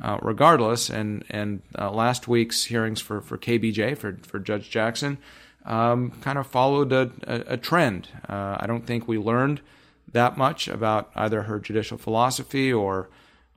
uh, 0.01 0.17
regardless. 0.21 0.89
And, 0.89 1.23
and 1.29 1.61
uh, 1.77 1.91
last 1.91 2.27
week's 2.27 2.65
hearings 2.65 3.01
for, 3.01 3.21
for 3.21 3.37
KBJ, 3.37 3.97
for, 3.97 4.17
for 4.23 4.39
Judge 4.39 4.69
Jackson, 4.69 5.17
um, 5.65 6.11
kind 6.21 6.37
of 6.37 6.47
followed 6.47 6.91
a, 6.91 7.11
a, 7.23 7.53
a 7.53 7.57
trend. 7.57 8.07
Uh, 8.27 8.57
I 8.59 8.65
don't 8.67 8.85
think 8.85 9.07
we 9.07 9.17
learned 9.17 9.61
that 10.13 10.37
much 10.37 10.67
about 10.67 11.11
either 11.15 11.43
her 11.43 11.59
judicial 11.59 11.97
philosophy 11.97 12.71
or 12.71 13.09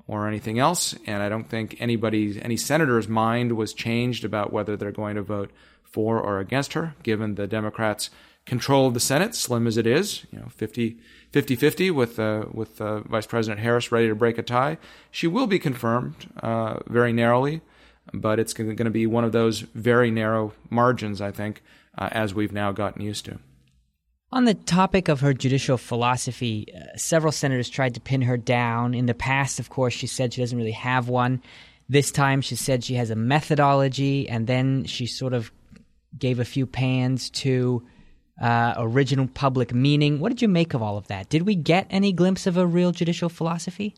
or 0.06 0.26
anything 0.26 0.58
else, 0.58 0.96
and 1.06 1.22
I 1.22 1.28
don't 1.28 1.48
think 1.48 1.76
anybody, 1.78 2.42
any 2.42 2.56
senator's 2.56 3.06
mind 3.06 3.52
was 3.52 3.72
changed 3.72 4.24
about 4.24 4.52
whether 4.52 4.76
they're 4.76 4.90
going 4.90 5.14
to 5.14 5.22
vote 5.22 5.52
for 5.84 6.18
or 6.18 6.40
against 6.40 6.72
her, 6.72 6.96
given 7.04 7.36
the 7.36 7.46
Democrats' 7.46 8.10
control 8.44 8.88
of 8.88 8.94
the 8.94 8.98
Senate, 8.98 9.36
slim 9.36 9.68
as 9.68 9.76
it 9.76 9.86
is, 9.86 10.26
you 10.32 10.40
know, 10.40 10.48
50 10.48 10.98
50 11.32 11.90
with, 11.90 12.18
uh, 12.18 12.46
with 12.52 12.80
uh, 12.80 13.00
Vice 13.00 13.26
President 13.26 13.60
Harris 13.60 13.92
ready 13.92 14.08
to 14.08 14.14
break 14.14 14.38
a 14.38 14.42
tie. 14.42 14.78
She 15.10 15.26
will 15.26 15.46
be 15.46 15.58
confirmed 15.58 16.28
uh, 16.42 16.80
very 16.86 17.12
narrowly, 17.12 17.60
but 18.12 18.40
it's 18.40 18.52
going 18.52 18.76
to 18.76 18.90
be 18.90 19.06
one 19.06 19.24
of 19.24 19.32
those 19.32 19.60
very 19.60 20.10
narrow 20.10 20.52
margins, 20.70 21.20
I 21.20 21.30
think, 21.30 21.62
uh, 21.96 22.08
as 22.10 22.34
we've 22.34 22.52
now 22.52 22.72
gotten 22.72 23.02
used 23.02 23.24
to. 23.26 23.38
On 24.32 24.44
the 24.44 24.54
topic 24.54 25.08
of 25.08 25.20
her 25.20 25.32
judicial 25.32 25.76
philosophy, 25.76 26.66
uh, 26.74 26.96
several 26.96 27.32
senators 27.32 27.68
tried 27.68 27.94
to 27.94 28.00
pin 28.00 28.22
her 28.22 28.36
down. 28.36 28.94
In 28.94 29.06
the 29.06 29.14
past, 29.14 29.58
of 29.58 29.70
course, 29.70 29.92
she 29.92 30.06
said 30.06 30.32
she 30.32 30.40
doesn't 30.40 30.58
really 30.58 30.70
have 30.70 31.08
one. 31.08 31.42
This 31.88 32.12
time, 32.12 32.40
she 32.40 32.54
said 32.54 32.84
she 32.84 32.94
has 32.94 33.10
a 33.10 33.16
methodology, 33.16 34.28
and 34.28 34.46
then 34.46 34.84
she 34.84 35.06
sort 35.06 35.32
of 35.32 35.50
gave 36.16 36.38
a 36.38 36.44
few 36.44 36.64
pans 36.64 37.30
to 37.30 37.84
uh, 38.40 38.74
original 38.76 39.28
public 39.34 39.74
meaning. 39.74 40.18
What 40.18 40.30
did 40.30 40.42
you 40.42 40.48
make 40.48 40.74
of 40.74 40.82
all 40.82 40.96
of 40.96 41.08
that? 41.08 41.28
Did 41.28 41.42
we 41.42 41.54
get 41.54 41.86
any 41.90 42.12
glimpse 42.12 42.46
of 42.46 42.56
a 42.56 42.66
real 42.66 42.92
judicial 42.92 43.28
philosophy? 43.28 43.94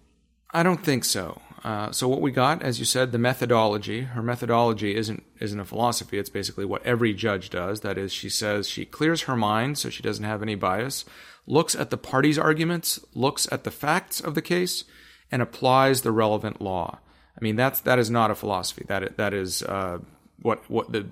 I 0.51 0.63
don't 0.63 0.85
think 0.85 1.05
so. 1.05 1.41
Uh, 1.65 1.93
so 1.93 2.09
what 2.09 2.21
we 2.21 2.33
got, 2.33 2.61
as 2.63 2.81
you 2.81 2.85
said, 2.85 3.13
the 3.13 3.19
methodology. 3.19 4.03
Her 4.03 4.23
methodology 4.23 4.97
isn't 4.97 5.23
isn't 5.39 5.61
a 5.61 5.65
philosophy. 5.65 6.19
It's 6.19 6.29
basically 6.29 6.65
what 6.65 6.85
every 6.85 7.15
judge 7.15 7.51
does. 7.51 7.81
That 7.81 7.97
is, 7.97 8.13
she 8.13 8.29
says 8.29 8.69
she 8.69 8.85
clears 8.85 9.23
her 9.23 9.37
mind 9.37 9.79
so 9.79 9.89
she 9.89 10.03
doesn't 10.03 10.25
have 10.25 10.43
any 10.43 10.57
bias, 10.57 11.05
looks 11.47 11.77
at 11.77 11.91
the 11.91 11.97
parties' 11.97 12.39
arguments, 12.39 12.99
looks 13.15 13.47
at 13.53 13.63
the 13.63 13.71
facts 13.71 14.21
of 14.21 14.35
the 14.35 14.43
case, 14.43 14.85
and 15.31 15.41
applies 15.41 16.03
the 16.03 16.11
relevant 16.11 16.61
law. 16.61 16.99
I 17.41 17.45
mean, 17.45 17.55
that's 17.55 17.81
that 17.81 18.01
is 18.01 18.11
not 18.11 18.33
a 18.33 18.35
philosophy. 18.35 18.85
That 18.89 19.17
that 19.17 19.33
is 19.33 19.63
uh, 19.63 19.99
what 20.43 20.69
what 20.71 20.93
the 20.93 21.05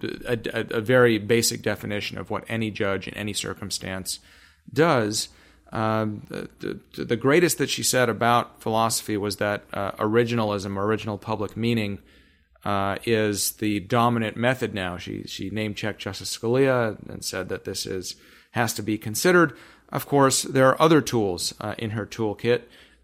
a, 0.52 0.78
a, 0.78 0.80
very 0.80 1.18
basic 1.18 1.62
definition 1.62 2.18
of 2.18 2.30
what 2.30 2.44
any 2.48 2.70
judge 2.70 3.08
in 3.08 3.14
any 3.14 3.32
circumstance 3.32 4.18
does. 4.72 5.28
Um, 5.72 6.22
the, 6.28 6.80
the, 6.96 7.04
the, 7.04 7.16
greatest 7.16 7.58
that 7.58 7.70
she 7.70 7.84
said 7.84 8.08
about 8.08 8.60
philosophy 8.60 9.16
was 9.16 9.36
that 9.36 9.62
uh, 9.72 9.92
originalism, 9.92 10.76
original 10.76 11.16
public 11.16 11.56
meaning, 11.56 12.00
uh, 12.64 12.96
is 13.04 13.52
the 13.52 13.78
dominant 13.80 14.36
method 14.36 14.74
now. 14.74 14.96
She 14.96 15.22
she 15.24 15.48
name 15.50 15.74
checked 15.74 16.00
Justice 16.00 16.36
Scalia 16.36 16.98
and 17.08 17.24
said 17.24 17.48
that 17.50 17.64
this 17.64 17.86
is 17.86 18.16
has 18.52 18.74
to 18.74 18.82
be 18.82 18.98
considered. 18.98 19.56
Of 19.90 20.06
course, 20.06 20.42
there 20.42 20.68
are 20.68 20.80
other 20.80 21.00
tools 21.00 21.54
uh, 21.60 21.74
in 21.78 21.90
her 21.90 22.06
toolkit, 22.06 22.62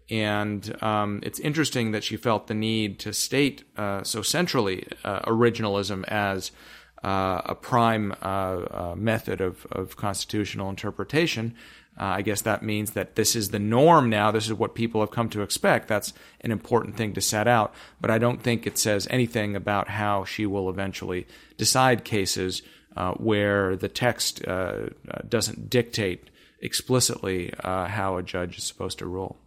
and 0.09 0.81
um, 0.81 1.19
it's 1.23 1.39
interesting 1.39 1.91
that 1.91 2.03
she 2.03 2.17
felt 2.17 2.47
the 2.47 2.53
need 2.53 2.99
to 2.99 3.13
state 3.13 3.63
uh, 3.77 4.03
so 4.03 4.21
centrally 4.21 4.87
uh, 5.03 5.19
originalism 5.21 6.03
as 6.05 6.51
uh, 7.03 7.41
a 7.45 7.55
prime 7.55 8.13
method 8.95 9.41
of, 9.41 9.65
of 9.71 9.95
constitutional 9.97 10.69
interpretation. 10.69 11.55
Uh, 11.99 12.05
I 12.05 12.21
guess 12.21 12.41
that 12.41 12.61
means 12.61 12.91
that 12.91 13.15
this 13.15 13.35
is 13.35 13.49
the 13.49 13.59
norm 13.59 14.09
now. 14.09 14.29
This 14.29 14.45
is 14.45 14.53
what 14.53 14.75
people 14.75 15.01
have 15.01 15.09
come 15.09 15.29
to 15.29 15.41
expect. 15.41 15.87
That's 15.87 16.13
an 16.41 16.51
important 16.51 16.95
thing 16.95 17.13
to 17.13 17.21
set 17.21 17.47
out. 17.47 17.73
But 17.99 18.11
I 18.11 18.19
don't 18.19 18.41
think 18.41 18.67
it 18.67 18.77
says 18.77 19.07
anything 19.09 19.55
about 19.55 19.89
how 19.89 20.23
she 20.23 20.45
will 20.45 20.69
eventually 20.69 21.27
decide 21.57 22.03
cases 22.03 22.61
uh, 22.95 23.13
where 23.13 23.75
the 23.75 23.89
text 23.89 24.45
uh, 24.47 24.89
uh 25.09 25.21
doesn't 25.27 25.69
dictate 25.69 26.29
explicitly 26.61 27.53
uh, 27.63 27.85
how 27.87 28.17
a 28.17 28.23
judge 28.23 28.57
is 28.57 28.63
supposed 28.63 28.99
to 28.99 29.05
rule. 29.05 29.37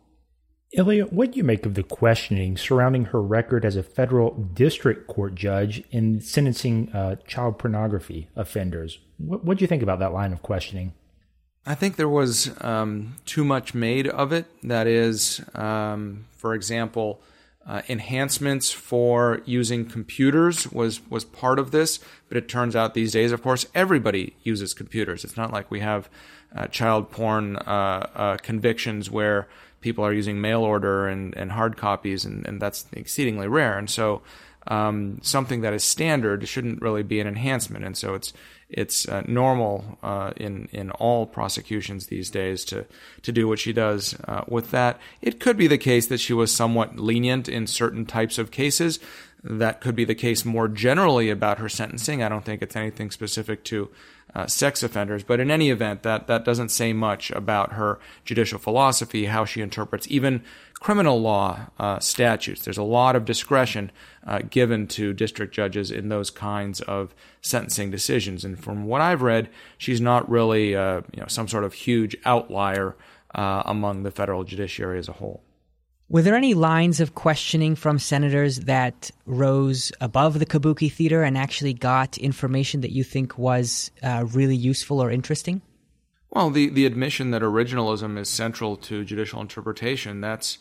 Ilya, 0.72 1.06
what 1.06 1.32
do 1.32 1.38
you 1.38 1.44
make 1.44 1.66
of 1.66 1.74
the 1.74 1.82
questioning 1.82 2.56
surrounding 2.56 3.06
her 3.06 3.20
record 3.20 3.64
as 3.64 3.74
a 3.74 3.82
federal 3.82 4.30
district 4.54 5.08
court 5.08 5.34
judge 5.34 5.82
in 5.90 6.20
sentencing 6.20 6.90
uh, 6.92 7.16
child 7.26 7.58
pornography 7.58 8.28
offenders? 8.36 8.98
What 9.18 9.58
do 9.58 9.62
you 9.62 9.66
think 9.66 9.82
about 9.82 9.98
that 9.98 10.12
line 10.12 10.32
of 10.32 10.42
questioning? 10.42 10.92
I 11.66 11.74
think 11.74 11.96
there 11.96 12.08
was 12.08 12.50
um, 12.62 13.16
too 13.26 13.44
much 13.44 13.74
made 13.74 14.06
of 14.06 14.32
it. 14.32 14.46
That 14.62 14.86
is, 14.86 15.42
um, 15.54 16.26
for 16.30 16.54
example, 16.54 17.20
uh, 17.66 17.82
enhancements 17.88 18.70
for 18.72 19.42
using 19.44 19.84
computers 19.84 20.70
was 20.72 21.00
was 21.10 21.24
part 21.24 21.58
of 21.58 21.72
this. 21.72 21.98
But 22.28 22.38
it 22.38 22.48
turns 22.48 22.74
out 22.74 22.94
these 22.94 23.12
days, 23.12 23.32
of 23.32 23.42
course, 23.42 23.66
everybody 23.74 24.34
uses 24.42 24.72
computers. 24.72 25.24
It's 25.24 25.36
not 25.36 25.52
like 25.52 25.70
we 25.70 25.80
have 25.80 26.08
uh, 26.56 26.66
child 26.68 27.10
porn 27.10 27.56
uh, 27.56 28.06
uh 28.14 28.36
convictions 28.38 29.10
where 29.10 29.46
people 29.80 30.04
are 30.04 30.12
using 30.12 30.40
mail 30.40 30.62
order 30.62 31.08
and, 31.08 31.36
and 31.36 31.52
hard 31.52 31.76
copies, 31.76 32.24
and, 32.24 32.46
and 32.46 32.60
that's 32.60 32.86
exceedingly 32.92 33.48
rare. 33.48 33.78
And 33.78 33.88
so, 33.88 34.22
um, 34.66 35.18
something 35.22 35.62
that 35.62 35.72
is 35.72 35.82
standard 35.82 36.46
shouldn't 36.46 36.82
really 36.82 37.02
be 37.02 37.20
an 37.20 37.26
enhancement. 37.26 37.84
And 37.84 37.96
so, 37.96 38.14
it's 38.14 38.32
it's 38.70 39.08
uh, 39.08 39.22
normal 39.26 39.98
uh, 40.02 40.32
in 40.36 40.68
in 40.72 40.90
all 40.92 41.26
prosecutions 41.26 42.06
these 42.06 42.30
days 42.30 42.64
to 42.66 42.86
to 43.22 43.32
do 43.32 43.48
what 43.48 43.58
she 43.58 43.72
does 43.72 44.14
uh, 44.28 44.44
with 44.48 44.70
that. 44.70 44.98
It 45.20 45.40
could 45.40 45.56
be 45.56 45.66
the 45.66 45.78
case 45.78 46.06
that 46.06 46.20
she 46.20 46.32
was 46.32 46.54
somewhat 46.54 46.96
lenient 46.98 47.48
in 47.48 47.66
certain 47.66 48.06
types 48.06 48.38
of 48.38 48.50
cases. 48.50 49.00
That 49.42 49.80
could 49.80 49.96
be 49.96 50.04
the 50.04 50.14
case 50.14 50.44
more 50.44 50.68
generally 50.68 51.30
about 51.30 51.58
her 51.58 51.68
sentencing. 51.68 52.22
I 52.22 52.28
don't 52.28 52.44
think 52.44 52.62
it's 52.62 52.76
anything 52.76 53.10
specific 53.10 53.64
to 53.64 53.90
uh, 54.34 54.46
sex 54.46 54.82
offenders, 54.82 55.24
but 55.24 55.40
in 55.40 55.50
any 55.50 55.70
event, 55.70 56.02
that 56.02 56.26
that 56.26 56.44
doesn't 56.44 56.70
say 56.70 56.92
much 56.92 57.30
about 57.32 57.72
her 57.72 57.98
judicial 58.24 58.58
philosophy, 58.58 59.26
how 59.26 59.44
she 59.44 59.60
interprets 59.60 60.06
even 60.08 60.42
criminal 60.74 61.20
law 61.20 61.66
uh, 61.78 61.98
statutes. 61.98 62.64
There's 62.64 62.78
a 62.78 62.82
lot 62.82 63.16
of 63.16 63.24
discretion 63.24 63.90
uh, 64.26 64.40
given 64.48 64.86
to 64.88 65.12
district 65.12 65.54
judges 65.54 65.90
in 65.90 66.08
those 66.08 66.30
kinds 66.30 66.80
of 66.82 67.14
sentencing 67.42 67.90
decisions. 67.90 68.44
And 68.44 68.62
from 68.62 68.84
what 68.84 69.00
I've 69.00 69.22
read, 69.22 69.50
she's 69.78 70.00
not 70.00 70.28
really 70.30 70.74
uh, 70.74 71.02
you 71.14 71.20
know 71.20 71.28
some 71.28 71.48
sort 71.48 71.64
of 71.64 71.72
huge 71.72 72.16
outlier 72.24 72.96
uh, 73.34 73.62
among 73.66 74.02
the 74.02 74.10
federal 74.10 74.44
judiciary 74.44 74.98
as 74.98 75.08
a 75.08 75.12
whole. 75.12 75.42
Were 76.10 76.22
there 76.22 76.34
any 76.34 76.54
lines 76.54 76.98
of 76.98 77.14
questioning 77.14 77.76
from 77.76 78.00
senators 78.00 78.58
that 78.60 79.12
rose 79.26 79.92
above 80.00 80.40
the 80.40 80.44
kabuki 80.44 80.90
theater 80.90 81.22
and 81.22 81.38
actually 81.38 81.72
got 81.72 82.18
information 82.18 82.80
that 82.80 82.90
you 82.90 83.04
think 83.04 83.38
was 83.38 83.92
uh, 84.02 84.24
really 84.32 84.56
useful 84.56 85.00
or 85.00 85.12
interesting? 85.12 85.62
Well, 86.30 86.50
the, 86.50 86.68
the 86.68 86.84
admission 86.84 87.30
that 87.30 87.42
originalism 87.42 88.18
is 88.18 88.28
central 88.28 88.76
to 88.78 89.04
judicial 89.04 89.40
interpretation, 89.40 90.20
that's 90.20 90.58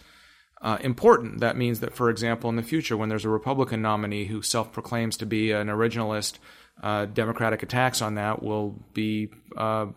uh, 0.61 0.77
important. 0.81 1.39
That 1.39 1.57
means 1.57 1.79
that, 1.79 1.95
for 1.95 2.11
example, 2.11 2.51
in 2.51 2.55
the 2.55 2.61
future, 2.61 2.95
when 2.95 3.09
there's 3.09 3.25
a 3.25 3.29
Republican 3.29 3.81
nominee 3.81 4.25
who 4.25 4.43
self 4.43 4.71
proclaims 4.71 5.17
to 5.17 5.25
be 5.25 5.51
an 5.51 5.67
originalist, 5.67 6.37
uh, 6.83 7.05
Democratic 7.05 7.63
attacks 7.63 8.03
on 8.03 8.13
that 8.15 8.43
will 8.43 8.75
be 8.93 9.29
uh, 9.57 9.87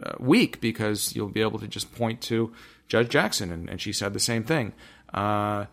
uh, 0.00 0.12
weak 0.20 0.60
because 0.60 1.16
you'll 1.16 1.28
be 1.28 1.40
able 1.42 1.58
to 1.58 1.66
just 1.66 1.92
point 1.96 2.20
to 2.20 2.52
Judge 2.90 3.08
Jackson, 3.08 3.52
and, 3.52 3.68
and 3.70 3.80
she 3.80 3.92
said 3.92 4.12
the 4.12 4.20
same 4.20 4.42
thing. 4.42 4.72
Uh, 5.12 5.66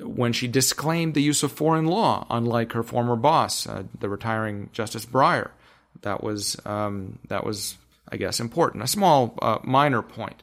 when 0.00 0.32
she 0.32 0.46
disclaimed 0.46 1.14
the 1.14 1.22
use 1.22 1.42
of 1.42 1.50
foreign 1.50 1.86
law, 1.86 2.26
unlike 2.30 2.72
her 2.72 2.82
former 2.82 3.16
boss, 3.16 3.66
uh, 3.66 3.82
the 3.98 4.08
retiring 4.08 4.70
Justice 4.72 5.04
Breyer, 5.04 5.50
that 6.02 6.22
was 6.22 6.56
um, 6.64 7.18
that 7.28 7.44
was, 7.44 7.76
I 8.10 8.16
guess, 8.16 8.38
important. 8.38 8.84
A 8.84 8.86
small, 8.86 9.36
minor 9.64 10.02
point. 10.02 10.42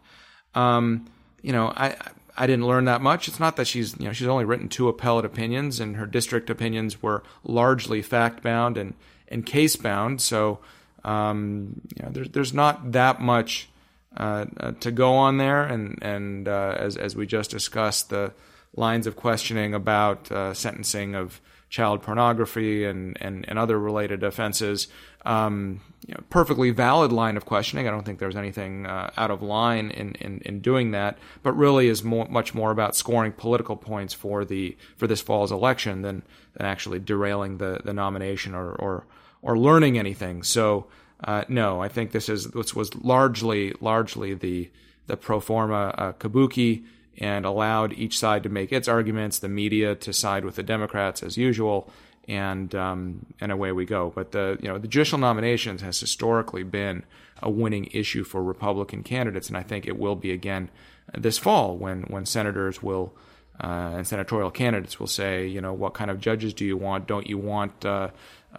Um, 0.56 1.06
you 1.42 1.54
know, 1.54 1.72
I 1.76 1.96
I 2.38 2.48
didn't 2.48 2.68
learn 2.68 2.86
that 2.86 3.02
much. 3.02 3.28
It's 3.28 3.40
not 3.40 3.56
that 3.56 3.68
she's 3.68 3.96
you 3.98 4.06
know 4.06 4.14
she's 4.14 4.28
only 4.28 4.46
written 4.46 4.68
two 4.68 4.90
appellate 4.90 5.26
opinions, 5.26 5.80
and 5.80 5.96
her 5.96 6.06
district 6.06 6.50
opinions 6.50 7.02
were 7.02 7.24
largely 7.44 8.02
fact 8.02 8.44
bound 8.44 8.78
and 8.78 8.94
and 9.28 9.46
case 9.46 9.76
bound. 9.76 10.22
So 10.22 10.60
um, 11.04 11.82
you 11.96 12.04
know, 12.04 12.12
there's 12.12 12.30
there's 12.30 12.54
not 12.54 12.92
that 12.92 13.22
much 13.22 13.70
uh, 14.18 14.46
uh, 14.60 14.72
to 14.80 14.92
go 14.92 15.14
on 15.14 15.38
there, 15.38 15.64
and 15.64 15.98
and 16.02 16.48
uh, 16.48 16.76
as 16.78 16.98
as 16.98 17.16
we 17.16 17.26
just 17.26 17.52
discussed, 17.52 18.10
the 18.10 18.34
lines 18.76 19.08
of 19.08 19.16
questioning 19.16 19.74
about 19.74 20.32
uh, 20.32 20.54
sentencing 20.54 21.16
of 21.16 21.42
child 21.70 22.02
pornography 22.02 22.86
and 22.86 23.18
and, 23.22 23.46
and 23.48 23.58
other 23.60 23.80
related 23.80 24.24
offenses 24.24 24.88
um, 25.26 25.82
you 26.08 26.14
know, 26.14 26.24
perfectly 26.30 26.70
valid 26.70 27.12
line 27.12 27.36
of 27.36 27.46
questioning. 27.46 27.88
I 27.88 27.92
don't 27.92 28.06
think 28.06 28.20
there's 28.20 28.36
anything 28.36 28.86
uh, 28.86 29.10
out 29.18 29.32
of 29.32 29.42
line 29.42 29.90
in, 29.90 30.14
in, 30.16 30.40
in, 30.46 30.60
doing 30.60 30.92
that, 30.92 31.18
but 31.42 31.54
really 31.54 31.88
is 31.88 32.04
more, 32.04 32.28
much 32.30 32.54
more 32.54 32.70
about 32.70 32.96
scoring 32.96 33.32
political 33.32 33.76
points 33.76 34.14
for 34.14 34.46
the 34.46 34.78
for 34.98 35.08
this 35.08 35.22
fall's 35.22 35.52
election 35.52 36.04
than 36.04 36.22
than 36.54 36.68
actually 36.68 37.00
derailing 37.00 37.58
the, 37.58 37.82
the 37.84 37.94
nomination 37.94 38.54
or, 38.54 38.72
or 38.74 39.06
or 39.42 39.58
learning 39.58 39.98
anything. 39.98 40.44
So 40.44 40.86
uh, 41.24 41.44
no, 41.48 41.82
I 41.82 41.88
think 41.88 42.12
this 42.12 42.30
is 42.30 42.48
this 42.52 42.76
was 42.76 42.94
largely 42.96 43.74
largely 43.80 44.34
the 44.34 44.70
the 45.08 45.18
pro 45.18 45.40
forma 45.40 45.94
uh, 45.98 46.14
kabuki 46.14 46.84
and 47.18 47.46
allowed 47.46 47.94
each 47.94 48.20
side 48.20 48.44
to 48.44 48.50
make 48.50 48.74
its 48.74 48.88
arguments, 48.88 49.40
the 49.40 49.48
media 49.48 49.96
to 49.96 50.12
side 50.12 50.44
with 50.44 50.56
the 50.56 50.64
Democrats 50.64 51.24
as 51.24 51.38
usual, 51.38 51.90
and 52.28 52.76
um, 52.76 53.26
and 53.40 53.52
away 53.52 53.72
we 53.72 53.86
go. 53.86 54.12
But 54.14 54.32
the 54.32 54.58
you 54.62 54.68
know 54.68 54.78
the 54.78 54.88
judicial 54.88 55.18
nominations 55.18 55.82
has 55.82 56.00
historically 56.00 56.64
been 56.64 57.04
a 57.42 57.50
winning 57.50 57.86
issue 57.92 58.24
for 58.24 58.44
Republican 58.44 59.04
candidates, 59.04 59.48
and 59.48 59.58
I 59.58 59.64
think 59.64 59.88
it 59.88 59.98
will 59.98 60.16
be 60.16 60.32
again 60.32 60.70
this 61.14 61.38
fall 61.38 61.78
when 61.78 62.04
when 62.04 62.26
senators 62.26 62.84
will. 62.84 63.14
Uh, 63.60 63.94
and 63.96 64.08
senatorial 64.08 64.52
candidates 64.52 65.00
will 65.00 65.08
say, 65.08 65.48
you 65.48 65.62
know, 65.62 65.74
what 65.74 65.94
kind 65.94 66.12
of 66.12 66.20
judges 66.20 66.54
do 66.54 66.66
you 66.66 66.76
want? 66.76 67.08
Don't 67.08 67.28
you 67.28 67.38
want 67.38 67.86
uh, 67.86 68.10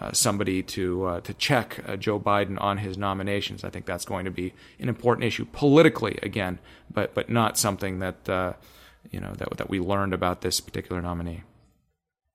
uh, 0.01 0.13
somebody 0.13 0.63
to 0.63 1.05
uh, 1.05 1.21
to 1.21 1.35
check 1.35 1.81
uh, 1.87 1.97
Joe 1.97 2.19
Biden 2.19 2.61
on 2.61 2.79
his 2.79 2.97
nominations? 2.97 3.63
I 3.63 3.71
think 3.71 3.85
that's 3.85 4.07
going 4.07 4.25
to 4.25 4.31
be 4.31 4.55
an 4.79 4.89
important 4.89 5.25
issue 5.25 5.45
politically, 5.53 6.19
again, 6.23 6.59
but 6.93 7.15
but 7.15 7.29
not 7.29 7.59
something 7.59 7.99
that 7.99 8.29
uh, 8.29 8.55
you 9.11 9.21
know 9.21 9.33
that 9.35 9.57
that 9.59 9.69
we 9.69 9.81
learned 9.81 10.15
about 10.15 10.41
this 10.41 10.61
particular 10.61 11.03
nominee. 11.03 11.43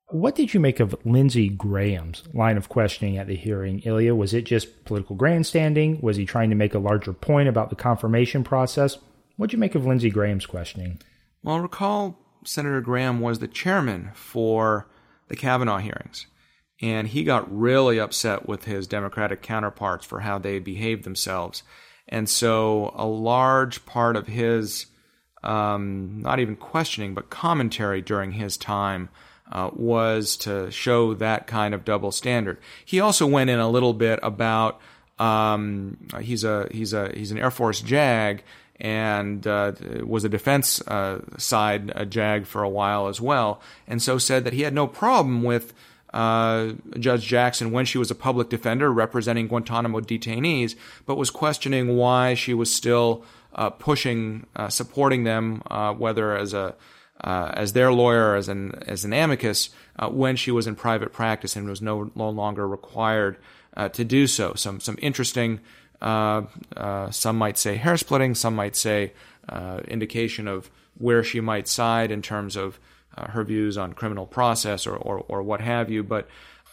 What 0.08 0.34
did 0.34 0.52
you 0.52 0.60
make 0.60 0.78
of 0.78 0.94
Lindsey 1.06 1.48
Graham's 1.48 2.22
line 2.34 2.58
of 2.58 2.68
questioning 2.68 3.16
at 3.16 3.26
the 3.26 3.34
hearing, 3.34 3.80
Ilya? 3.80 4.14
Was 4.14 4.34
it 4.34 4.42
just 4.42 4.84
political 4.84 5.16
grandstanding? 5.16 6.00
Was 6.02 6.16
he 6.18 6.26
trying 6.26 6.50
to 6.50 6.56
make 6.56 6.74
a 6.74 6.78
larger 6.78 7.14
point 7.14 7.48
about 7.48 7.70
the 7.70 7.76
confirmation 7.76 8.44
process? 8.44 8.98
What 9.36 9.48
did 9.48 9.54
you 9.54 9.58
make 9.58 9.74
of 9.74 9.86
Lindsey 9.86 10.10
Graham's 10.10 10.44
questioning? 10.44 11.00
Well, 11.42 11.60
recall 11.60 12.21
Senator 12.44 12.80
Graham 12.80 13.20
was 13.20 13.38
the 13.38 13.48
chairman 13.48 14.10
for 14.14 14.86
the 15.28 15.36
Kavanaugh 15.36 15.78
hearings, 15.78 16.26
and 16.80 17.08
he 17.08 17.24
got 17.24 17.52
really 17.56 17.98
upset 17.98 18.48
with 18.48 18.64
his 18.64 18.86
Democratic 18.86 19.42
counterparts 19.42 20.04
for 20.04 20.20
how 20.20 20.38
they 20.38 20.58
behaved 20.58 21.04
themselves. 21.04 21.62
And 22.08 22.28
so 22.28 22.92
a 22.96 23.06
large 23.06 23.86
part 23.86 24.16
of 24.16 24.26
his, 24.26 24.86
um, 25.42 26.20
not 26.20 26.40
even 26.40 26.56
questioning, 26.56 27.14
but 27.14 27.30
commentary 27.30 28.02
during 28.02 28.32
his 28.32 28.56
time 28.56 29.08
uh, 29.50 29.70
was 29.72 30.36
to 30.38 30.70
show 30.70 31.14
that 31.14 31.46
kind 31.46 31.74
of 31.74 31.84
double 31.84 32.10
standard. 32.10 32.58
He 32.84 33.00
also 33.00 33.26
went 33.26 33.50
in 33.50 33.58
a 33.58 33.68
little 33.70 33.94
bit 33.94 34.18
about 34.22 34.80
um, 35.18 35.98
he's 36.20 36.42
a 36.42 36.68
he's 36.70 36.92
a 36.92 37.12
he's 37.14 37.30
an 37.30 37.38
Air 37.38 37.50
Force 37.50 37.80
JAG 37.80 38.42
and 38.82 39.46
uh, 39.46 39.72
was 40.02 40.24
a 40.24 40.28
defense 40.28 40.86
uh, 40.88 41.20
side 41.38 41.90
a 41.94 42.04
JAG 42.04 42.44
for 42.44 42.62
a 42.62 42.68
while 42.68 43.08
as 43.08 43.20
well, 43.20 43.62
and 43.86 44.02
so 44.02 44.18
said 44.18 44.44
that 44.44 44.52
he 44.52 44.62
had 44.62 44.74
no 44.74 44.86
problem 44.86 45.42
with. 45.42 45.72
Uh, 46.12 46.74
Judge 46.98 47.24
Jackson, 47.24 47.72
when 47.72 47.86
she 47.86 47.96
was 47.96 48.10
a 48.10 48.14
public 48.14 48.50
defender 48.50 48.92
representing 48.92 49.48
Guantanamo 49.48 50.00
detainees, 50.00 50.74
but 51.06 51.16
was 51.16 51.30
questioning 51.30 51.96
why 51.96 52.34
she 52.34 52.52
was 52.52 52.70
still 52.70 53.24
uh, 53.54 53.70
pushing, 53.70 54.44
uh, 54.54 54.68
supporting 54.68 55.24
them, 55.24 55.62
whether 55.96 56.36
as 56.36 56.52
a 56.52 56.74
uh, 57.22 57.52
as 57.54 57.72
their 57.72 57.92
lawyer, 57.92 58.34
as 58.34 58.48
an 58.48 58.72
as 58.86 59.04
an 59.04 59.12
amicus, 59.12 59.70
uh, 59.98 60.08
when 60.08 60.36
she 60.36 60.50
was 60.50 60.66
in 60.66 60.74
private 60.74 61.12
practice 61.12 61.56
and 61.56 61.68
was 61.68 61.82
no, 61.82 62.10
no 62.14 62.28
longer 62.28 62.66
required 62.66 63.36
uh, 63.76 63.88
to 63.90 64.04
do 64.04 64.26
so. 64.26 64.54
Some 64.54 64.80
some 64.80 64.98
interesting, 65.00 65.60
uh, 66.02 66.42
uh, 66.76 67.10
some 67.10 67.38
might 67.38 67.56
say 67.56 67.76
hair 67.76 67.96
splitting, 67.96 68.34
some 68.34 68.54
might 68.54 68.76
say 68.76 69.12
uh, 69.48 69.80
indication 69.88 70.48
of 70.48 70.70
where 70.98 71.24
she 71.24 71.40
might 71.40 71.68
side 71.68 72.10
in 72.10 72.20
terms 72.20 72.56
of 72.56 72.78
her 73.28 73.44
views 73.44 73.76
on 73.76 73.92
criminal 73.92 74.24
process 74.26 74.86
or, 74.86 74.96
or 74.96 75.24
or 75.28 75.42
what 75.42 75.60
have 75.60 75.90
you. 75.90 76.02
But 76.02 76.26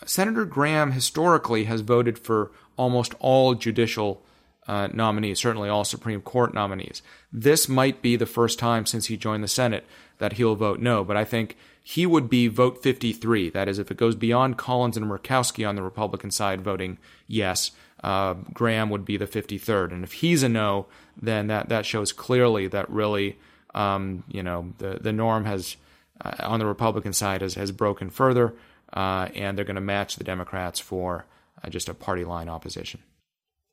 Senator 0.06 0.46
Graham 0.46 0.94
historically 0.94 1.66
has 1.66 1.82
voted 1.82 2.18
for 2.18 2.52
almost 2.78 3.14
all 3.20 3.56
judicial 3.56 4.24
uh, 4.68 4.88
nominees, 4.94 5.40
certainly 5.40 5.68
all 5.68 5.84
Supreme 5.84 6.22
Court 6.22 6.54
nominees. 6.54 7.02
This 7.34 7.68
might 7.68 8.02
be 8.02 8.16
the 8.16 8.26
first 8.26 8.60
time 8.60 8.86
since 8.86 9.08
he 9.08 9.18
joined 9.18 9.44
the 9.44 9.48
Senate 9.48 9.86
that 10.20 10.34
he'll 10.34 10.56
vote 10.56 10.80
no, 10.80 11.04
but 11.04 11.18
I 11.18 11.26
think 11.26 11.58
he 11.82 12.06
would 12.06 12.30
be 12.30 12.48
vote 12.48 12.84
53. 12.84 13.50
That 13.50 13.68
is, 13.68 13.80
if 13.80 13.90
it 13.90 13.98
goes 13.98 14.16
beyond 14.16 14.58
Collins 14.58 14.96
and 14.96 15.08
Murkowski 15.08 15.68
on 15.68 15.76
the 15.76 15.82
Republican 15.82 16.30
side 16.30 16.62
voting 16.62 17.00
yes, 17.28 17.72
uh, 18.04 18.36
Graham 18.54 18.90
would 18.90 19.06
be 19.06 19.18
the 19.18 19.28
53rd. 19.28 19.92
And 19.92 20.04
if 20.04 20.14
he's 20.14 20.44
a 20.44 20.50
no, 20.50 20.88
then 21.22 21.48
that, 21.48 21.70
that 21.70 21.86
shows 21.86 22.12
clearly 22.12 22.68
that 22.68 22.90
really, 22.90 23.38
um, 23.76 24.24
you 24.30 24.44
know, 24.44 24.74
the, 24.78 25.00
the 25.02 25.12
norm 25.12 25.46
has, 25.46 25.76
uh, 26.22 26.32
on 26.40 26.60
the 26.60 26.66
Republican 26.66 27.14
side, 27.14 27.42
has, 27.42 27.56
has 27.56 27.72
broken 27.72 28.10
further, 28.10 28.54
uh, 28.94 29.28
and 29.36 29.58
they're 29.58 29.66
going 29.66 29.76
to 29.76 29.82
match 29.82 30.16
the 30.16 30.24
Democrats 30.24 30.80
for 30.80 31.26
uh, 31.64 31.70
just 31.70 31.90
a 31.90 31.94
party 31.94 32.24
line 32.24 32.50
opposition. 32.50 33.02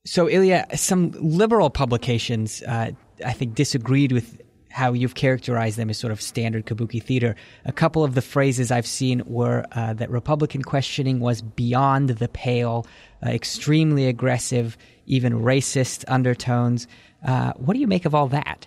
So, 0.04 0.28
Ilya, 0.28 0.66
some 0.76 1.10
liberal 1.12 1.68
publications, 1.68 2.62
uh, 2.62 2.92
I 3.24 3.32
think, 3.32 3.54
disagreed 3.54 4.12
with 4.12 4.40
how 4.76 4.92
you've 4.92 5.14
characterized 5.14 5.78
them 5.78 5.88
as 5.88 5.96
sort 5.96 6.12
of 6.12 6.20
standard 6.20 6.66
kabuki 6.66 7.02
theater. 7.02 7.34
A 7.64 7.72
couple 7.72 8.04
of 8.04 8.14
the 8.14 8.20
phrases 8.20 8.70
I've 8.70 8.86
seen 8.86 9.22
were 9.24 9.64
uh, 9.72 9.94
that 9.94 10.10
Republican 10.10 10.60
questioning 10.60 11.18
was 11.18 11.40
beyond 11.40 12.10
the 12.10 12.28
pale, 12.28 12.86
uh, 13.24 13.30
extremely 13.30 14.06
aggressive, 14.06 14.76
even 15.06 15.32
racist 15.32 16.04
undertones. 16.08 16.86
Uh, 17.26 17.54
what 17.54 17.72
do 17.72 17.80
you 17.80 17.86
make 17.86 18.04
of 18.04 18.14
all 18.14 18.28
that? 18.28 18.66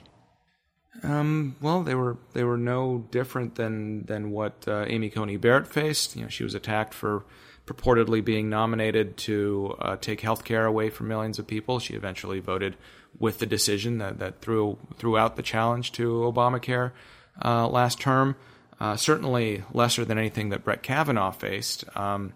Um, 1.03 1.55
well, 1.61 1.83
they 1.83 1.93
were 1.93 2.17
they 2.34 2.43
were 2.43 2.57
no 2.57 3.05
different 3.12 3.53
than 3.53 4.05
than 4.05 4.31
what 4.31 4.67
uh, 4.67 4.86
Amy 4.88 5.12
Coney 5.12 5.38
Barrett 5.38 5.67
faced. 5.67 6.15
You 6.15 6.23
know, 6.23 6.29
she 6.29 6.43
was 6.43 6.55
attacked 6.55 6.95
for 6.95 7.23
purportedly 7.67 8.25
being 8.25 8.49
nominated 8.49 9.15
to 9.17 9.75
uh, 9.79 9.95
take 9.97 10.21
health 10.21 10.43
care 10.43 10.65
away 10.65 10.89
from 10.89 11.07
millions 11.07 11.38
of 11.38 11.45
people. 11.45 11.77
She 11.77 11.93
eventually 11.93 12.39
voted 12.39 12.77
with 13.17 13.39
the 13.39 13.45
decision 13.45 13.98
that, 13.98 14.19
that 14.19 14.41
threw, 14.41 14.78
threw 14.98 15.17
out 15.17 15.36
the 15.36 15.41
challenge 15.41 15.91
to 15.93 16.10
Obamacare 16.32 16.91
uh, 17.43 17.67
last 17.67 18.00
term. 18.00 18.36
Uh, 18.80 18.95
certainly 18.95 19.63
lesser 19.74 20.06
than 20.06 20.17
anything 20.17 20.50
that 20.50 20.63
Brett 20.63 20.82
Kavanaugh 20.82 21.32
faced. 21.32 21.84
Um, 21.98 22.34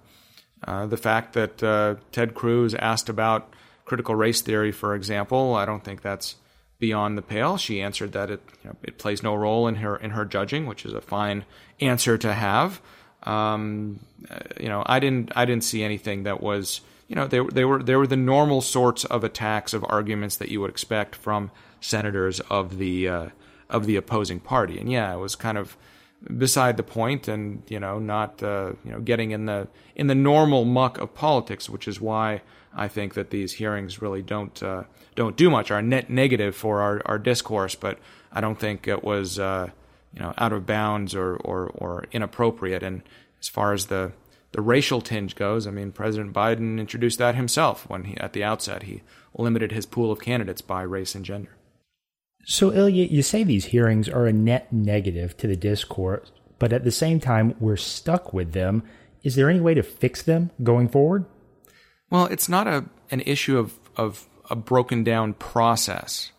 uh, 0.66 0.86
the 0.86 0.98
fact 0.98 1.34
that 1.34 1.64
uh, 1.64 1.96
Ted 2.12 2.34
Cruz 2.34 2.74
asked 2.76 3.08
about 3.10 3.54
critical 3.86 4.16
race 4.16 4.42
theory, 4.42 4.72
for 4.72 4.96
example, 4.96 5.56
I 5.56 5.66
don't 5.66 5.84
think 5.84 6.02
that's 6.02 6.36
beyond 6.80 7.18
the 7.18 7.22
pale. 7.22 7.58
She 7.58 7.82
answered 7.82 8.12
that 8.14 8.30
it 8.30 8.42
you 8.64 8.70
know, 8.70 8.76
it 8.84 8.98
plays 8.98 9.24
no 9.24 9.36
role 9.36 9.68
in 9.68 9.76
her 9.76 9.96
in 9.96 10.12
her 10.12 10.26
judging, 10.26 10.66
which 10.66 10.86
is 10.86 10.94
a 10.94 11.02
fine 11.02 11.46
answer 11.80 12.18
to 12.18 12.34
have. 12.34 12.82
Um, 13.24 14.02
you 14.60 14.68
know, 14.68 14.84
I 14.86 15.00
didn't 15.00 15.32
I 15.36 15.46
didn't 15.46 15.64
see 15.64 15.84
anything 15.84 16.24
that 16.24 16.42
was 16.42 16.82
you 17.08 17.16
know 17.16 17.28
they 17.28 17.40
they 17.40 17.66
were 17.66 17.82
they 17.82 17.96
were 17.96 18.08
the 18.08 18.16
normal 18.16 18.62
sorts 18.62 19.06
of 19.06 19.24
attacks 19.24 19.74
of 19.74 19.86
arguments 19.88 20.36
that 20.38 20.50
you 20.50 20.62
would 20.62 20.70
expect 20.70 21.16
from 21.16 21.52
senators 21.82 22.40
of 22.42 22.78
the 22.78 23.08
uh, 23.08 23.30
of 23.70 23.86
the 23.86 23.96
opposing 23.96 24.40
party. 24.40 24.80
And 24.80 24.92
yeah, 24.92 25.14
it 25.14 25.18
was 25.18 25.36
kind 25.36 25.58
of 25.58 25.76
beside 26.38 26.78
the 26.78 26.84
point, 26.84 27.28
and 27.28 27.64
you 27.68 27.80
know, 27.80 28.00
not 28.00 28.42
uh, 28.42 28.74
you 28.86 28.92
know 28.92 29.00
getting 29.00 29.32
in 29.32 29.46
the 29.46 29.68
in 29.96 30.08
the 30.08 30.16
normal 30.16 30.66
muck 30.66 30.98
of 30.98 31.14
politics, 31.14 31.70
which 31.70 31.88
is 31.88 32.00
why 32.00 32.42
I 32.74 32.88
think 32.88 33.14
that 33.16 33.30
these 33.30 33.54
hearings 33.54 34.02
really 34.02 34.22
don't 34.22 34.62
uh, 34.64 34.84
don't 35.16 35.36
do 35.36 35.50
much. 35.50 35.72
Are 35.72 35.82
net 35.82 36.10
negative 36.10 36.56
for 36.56 36.82
our, 36.82 37.02
our 37.06 37.20
discourse, 37.20 37.76
but 37.76 38.00
I 38.32 38.42
don't 38.42 38.60
think 38.60 38.88
it 38.88 39.04
was 39.04 39.40
uh, 39.40 39.70
you 40.14 40.22
know 40.22 40.34
out 40.38 40.54
of 40.54 40.66
bounds 40.66 41.16
or, 41.16 41.36
or, 41.38 41.68
or 41.76 42.06
inappropriate. 42.12 42.84
And 42.84 43.04
as 43.40 43.48
far 43.50 43.74
as 43.74 43.88
the 43.88 44.14
the 44.54 44.62
racial 44.62 45.02
tinge 45.02 45.36
goes, 45.36 45.68
I 45.68 45.72
mean, 45.72 45.92
President 45.92 46.34
Biden 46.34 46.80
introduced 46.80 47.20
that 47.20 47.36
himself 47.36 47.90
when 47.90 48.06
he 48.06 48.18
at 48.18 48.34
the 48.34 48.44
outset 48.44 48.84
he 48.84 49.02
limited 49.36 49.72
his 49.72 49.86
pool 49.86 50.12
of 50.12 50.22
candidates 50.22 50.62
by 50.62 50.84
race 50.84 51.16
and 51.16 51.26
gender. 51.26 51.58
So, 52.46 52.74
Ilya, 52.74 53.06
you 53.06 53.22
say 53.22 53.44
these 53.44 53.66
hearings 53.66 54.10
are 54.10 54.28
a 54.28 54.34
net 54.34 54.72
negative 54.72 55.38
to 55.38 55.48
the 55.48 55.56
discourse, 55.56 56.32
but 56.60 56.74
at 56.74 56.84
the 56.84 56.92
same 56.92 57.20
time, 57.20 57.56
we're 57.60 57.78
stuck 57.78 58.34
with 58.34 58.52
them. 58.52 58.84
Is 59.24 59.36
there 59.36 59.50
any 59.50 59.62
way 59.62 59.74
to 59.74 59.84
fix 59.84 60.22
them 60.22 60.52
going 60.62 60.90
forward? 60.90 61.26
Well, 62.10 62.26
it's 62.26 62.50
not 62.50 62.68
a 62.68 62.86
an 63.12 63.22
issue 63.22 63.58
of 63.58 63.80
of 63.96 64.28
a 64.50 64.56
broken 64.56 65.04
down 65.04 65.34
process. 65.34 66.32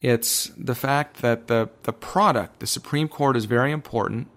It's 0.00 0.50
the 0.58 0.74
fact 0.74 1.22
that 1.22 1.46
the, 1.46 1.70
the 1.84 1.92
product, 1.92 2.58
the 2.58 2.66
Supreme 2.66 3.08
Court, 3.08 3.36
is 3.36 3.44
very 3.44 3.70
important. 3.70 4.28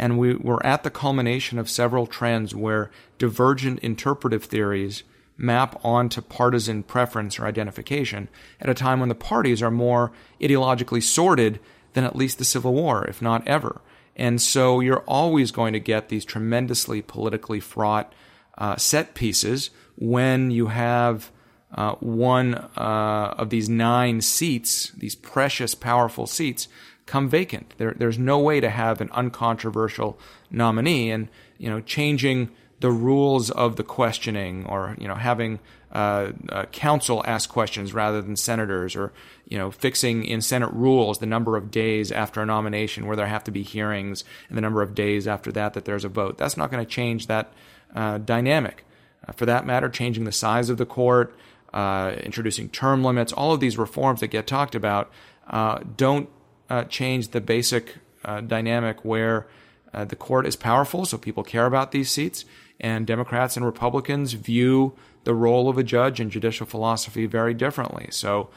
And 0.00 0.18
we, 0.18 0.34
we're 0.34 0.62
at 0.64 0.82
the 0.82 0.90
culmination 0.90 1.58
of 1.58 1.68
several 1.68 2.06
trends 2.06 2.54
where 2.54 2.90
divergent 3.18 3.80
interpretive 3.80 4.44
theories 4.44 5.02
map 5.36 5.78
onto 5.84 6.22
partisan 6.22 6.82
preference 6.82 7.38
or 7.38 7.44
identification 7.44 8.28
at 8.62 8.70
a 8.70 8.74
time 8.74 9.00
when 9.00 9.10
the 9.10 9.14
parties 9.14 9.60
are 9.60 9.70
more 9.70 10.10
ideologically 10.40 11.02
sorted 11.02 11.60
than 11.92 12.04
at 12.04 12.16
least 12.16 12.38
the 12.38 12.46
Civil 12.46 12.72
War, 12.72 13.04
if 13.04 13.20
not 13.20 13.46
ever. 13.46 13.82
And 14.16 14.40
so 14.40 14.80
you're 14.80 15.04
always 15.06 15.50
going 15.50 15.74
to 15.74 15.80
get 15.80 16.08
these 16.08 16.24
tremendously 16.24 17.02
politically 17.02 17.60
fraught 17.60 18.14
uh, 18.56 18.76
set 18.76 19.12
pieces 19.14 19.68
when 19.98 20.50
you 20.50 20.68
have 20.68 21.30
uh, 21.74 21.94
one 21.96 22.54
uh, 22.54 23.34
of 23.36 23.50
these 23.50 23.68
nine 23.68 24.22
seats, 24.22 24.92
these 24.92 25.14
precious, 25.14 25.74
powerful 25.74 26.26
seats, 26.26 26.68
come 27.10 27.28
vacant. 27.28 27.74
There, 27.76 27.92
there's 27.96 28.20
no 28.20 28.38
way 28.38 28.60
to 28.60 28.70
have 28.70 29.00
an 29.00 29.10
uncontroversial 29.10 30.16
nominee, 30.48 31.10
and 31.10 31.28
you 31.58 31.68
know, 31.68 31.80
changing 31.80 32.50
the 32.78 32.92
rules 32.92 33.50
of 33.50 33.74
the 33.74 33.82
questioning, 33.82 34.64
or 34.66 34.94
you 34.96 35.08
know, 35.08 35.16
having 35.16 35.58
uh, 35.92 36.30
uh, 36.50 36.66
counsel 36.66 37.24
ask 37.26 37.50
questions 37.50 37.92
rather 37.92 38.22
than 38.22 38.36
senators, 38.36 38.94
or 38.94 39.12
you 39.48 39.58
know, 39.58 39.72
fixing 39.72 40.24
in 40.24 40.40
Senate 40.40 40.72
rules 40.72 41.18
the 41.18 41.26
number 41.26 41.56
of 41.56 41.72
days 41.72 42.12
after 42.12 42.40
a 42.42 42.46
nomination 42.46 43.06
where 43.06 43.16
there 43.16 43.26
have 43.26 43.42
to 43.42 43.50
be 43.50 43.64
hearings, 43.64 44.22
and 44.48 44.56
the 44.56 44.62
number 44.62 44.80
of 44.80 44.94
days 44.94 45.26
after 45.26 45.50
that 45.50 45.74
that 45.74 45.86
there's 45.86 46.04
a 46.04 46.08
vote. 46.08 46.38
That's 46.38 46.56
not 46.56 46.70
going 46.70 46.84
to 46.84 46.88
change 46.88 47.26
that 47.26 47.52
uh, 47.92 48.18
dynamic. 48.18 48.84
Uh, 49.26 49.32
for 49.32 49.46
that 49.46 49.66
matter, 49.66 49.88
changing 49.88 50.24
the 50.24 50.32
size 50.32 50.70
of 50.70 50.76
the 50.76 50.86
court 50.86 51.34
uh, 51.74 52.14
introducing 52.22 52.68
term 52.68 53.02
limits, 53.02 53.32
all 53.32 53.52
of 53.52 53.58
these 53.58 53.76
reforms 53.76 54.20
that 54.20 54.28
get 54.28 54.46
talked 54.46 54.76
about 54.76 55.10
uh, 55.48 55.80
don't 55.96 56.28
uh, 56.70 56.84
change 56.84 57.28
the 57.28 57.40
basic 57.40 57.96
uh, 58.24 58.40
dynamic 58.40 59.04
where 59.04 59.46
uh, 59.92 60.04
the 60.04 60.16
court 60.16 60.46
is 60.46 60.56
powerful, 60.56 61.04
so 61.04 61.18
people 61.18 61.42
care 61.42 61.66
about 61.66 61.90
these 61.90 62.10
seats, 62.10 62.44
and 62.78 63.06
Democrats 63.06 63.56
and 63.56 63.66
Republicans 63.66 64.32
view 64.32 64.94
the 65.24 65.34
role 65.34 65.68
of 65.68 65.76
a 65.76 65.82
judge 65.82 66.20
in 66.20 66.30
judicial 66.30 66.66
philosophy 66.66 67.26
very 67.26 67.54
differently. 67.54 68.06
So 68.10 68.48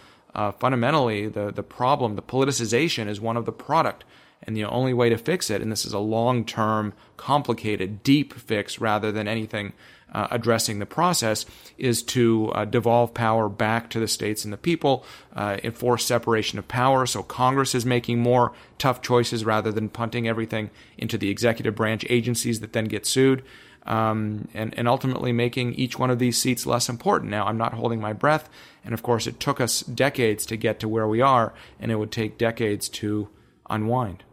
fundamentally, 0.59 1.27
the, 1.27 1.51
the 1.51 1.63
problem, 1.63 2.15
the 2.15 2.21
politicization, 2.21 3.09
is 3.09 3.19
one 3.19 3.37
of 3.37 3.45
the 3.45 3.51
product 3.51 4.05
And 4.45 4.55
the 4.55 4.65
only 4.65 4.93
way 4.93 5.09
to 5.09 5.17
fix 5.17 5.49
it, 5.49 5.61
and 5.61 5.71
this 5.71 5.85
is 5.85 5.93
a 5.93 5.99
long 5.99 6.45
term, 6.45 6.93
complicated, 7.17 8.03
deep 8.03 8.33
fix 8.33 8.79
rather 8.79 9.11
than 9.11 9.27
anything 9.27 9.73
uh, 10.13 10.27
addressing 10.31 10.79
the 10.79 10.85
process, 10.85 11.45
is 11.77 12.03
to 12.03 12.49
uh, 12.49 12.65
devolve 12.65 13.13
power 13.13 13.49
back 13.49 13.89
to 13.89 13.99
the 13.99 14.07
states 14.07 14.43
and 14.43 14.53
the 14.53 14.57
people, 14.57 15.03
uh, 15.35 15.57
enforce 15.63 16.05
separation 16.05 16.59
of 16.59 16.67
power. 16.67 17.05
So 17.05 17.23
Congress 17.23 17.75
is 17.75 17.85
making 17.85 18.19
more 18.19 18.53
tough 18.77 19.01
choices 19.01 19.43
rather 19.43 19.71
than 19.71 19.89
punting 19.89 20.27
everything 20.27 20.69
into 20.97 21.17
the 21.17 21.29
executive 21.29 21.75
branch 21.75 22.05
agencies 22.09 22.59
that 22.59 22.73
then 22.73 22.85
get 22.85 23.05
sued. 23.05 23.43
Um, 23.85 24.47
and, 24.53 24.73
and 24.77 24.87
ultimately 24.87 25.33
making 25.33 25.73
each 25.73 25.99
one 25.99 26.09
of 26.09 26.17
these 26.17 26.37
seats 26.37 26.65
less 26.65 26.87
important. 26.87 27.29
Now, 27.29 27.47
I'm 27.47 27.57
not 27.57 27.73
holding 27.73 27.99
my 27.99 28.13
breath. 28.13 28.49
And 28.85 28.93
of 28.93 29.03
course, 29.03 29.27
it 29.27 29.41
took 29.41 29.59
us 29.59 29.81
decades 29.81 30.45
to 30.45 30.55
get 30.55 30.79
to 30.79 30.87
where 30.87 31.05
we 31.07 31.19
are, 31.19 31.53
and 31.81 31.91
it 31.91 31.95
would 31.95 32.11
take 32.11 32.37
decades 32.37 32.87
to 32.89 33.27
unwind. 33.69 34.23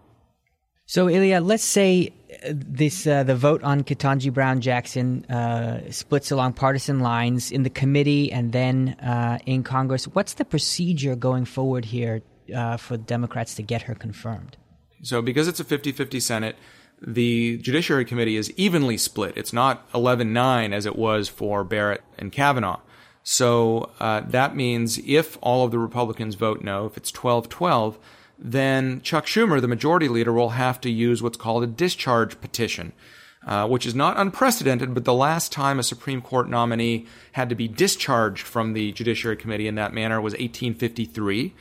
So, 0.86 1.08
Ilya, 1.08 1.40
let's 1.40 1.64
say 1.64 2.12
this 2.52 3.06
uh, 3.06 3.22
the 3.22 3.34
vote 3.34 3.62
on 3.62 3.82
Ketanji 3.82 4.32
Brown 4.32 4.60
Jackson 4.60 5.24
uh, 5.26 5.90
splits 5.90 6.30
along 6.30 6.54
partisan 6.54 7.00
lines 7.00 7.50
in 7.50 7.62
the 7.62 7.70
committee 7.70 8.30
and 8.30 8.52
then 8.52 8.90
uh, 9.00 9.38
in 9.46 9.62
Congress. 9.62 10.04
What's 10.04 10.34
the 10.34 10.44
procedure 10.44 11.16
going 11.16 11.44
forward 11.44 11.84
here 11.84 12.22
uh, 12.54 12.76
for 12.76 12.96
Democrats 12.96 13.54
to 13.56 13.62
get 13.62 13.82
her 13.82 13.94
confirmed? 13.94 14.56
So, 15.02 15.22
because 15.22 15.48
it's 15.48 15.60
a 15.60 15.64
50 15.64 15.92
50 15.92 16.20
Senate, 16.20 16.56
the 17.00 17.58
Judiciary 17.58 18.04
Committee 18.04 18.36
is 18.36 18.50
evenly 18.52 18.96
split. 18.96 19.36
It's 19.36 19.52
not 19.52 19.88
11 19.94 20.32
9 20.32 20.72
as 20.72 20.86
it 20.86 20.96
was 20.96 21.28
for 21.28 21.64
Barrett 21.64 22.02
and 22.18 22.30
Kavanaugh. 22.30 22.80
So, 23.22 23.90
uh, 24.00 24.20
that 24.20 24.56
means 24.56 24.98
if 24.98 25.38
all 25.40 25.64
of 25.64 25.70
the 25.70 25.78
Republicans 25.78 26.34
vote 26.34 26.62
no, 26.62 26.86
if 26.86 26.96
it's 26.96 27.10
12 27.10 27.48
12, 27.48 27.98
then 28.40 29.02
Chuck 29.02 29.26
Schumer, 29.26 29.60
the 29.60 29.68
majority 29.68 30.08
leader, 30.08 30.32
will 30.32 30.50
have 30.50 30.80
to 30.80 30.90
use 30.90 31.22
what's 31.22 31.36
called 31.36 31.62
a 31.62 31.66
discharge 31.66 32.40
petition, 32.40 32.92
uh, 33.46 33.68
which 33.68 33.84
is 33.84 33.94
not 33.94 34.18
unprecedented, 34.18 34.94
but 34.94 35.04
the 35.04 35.14
last 35.14 35.52
time 35.52 35.78
a 35.78 35.82
Supreme 35.82 36.22
Court 36.22 36.48
nominee 36.48 37.06
had 37.32 37.50
to 37.50 37.54
be 37.54 37.68
discharged 37.68 38.46
from 38.46 38.72
the 38.72 38.92
Judiciary 38.92 39.36
Committee 39.36 39.66
in 39.66 39.74
that 39.74 39.92
manner 39.92 40.20
was 40.20 40.32
1853. 40.32 41.54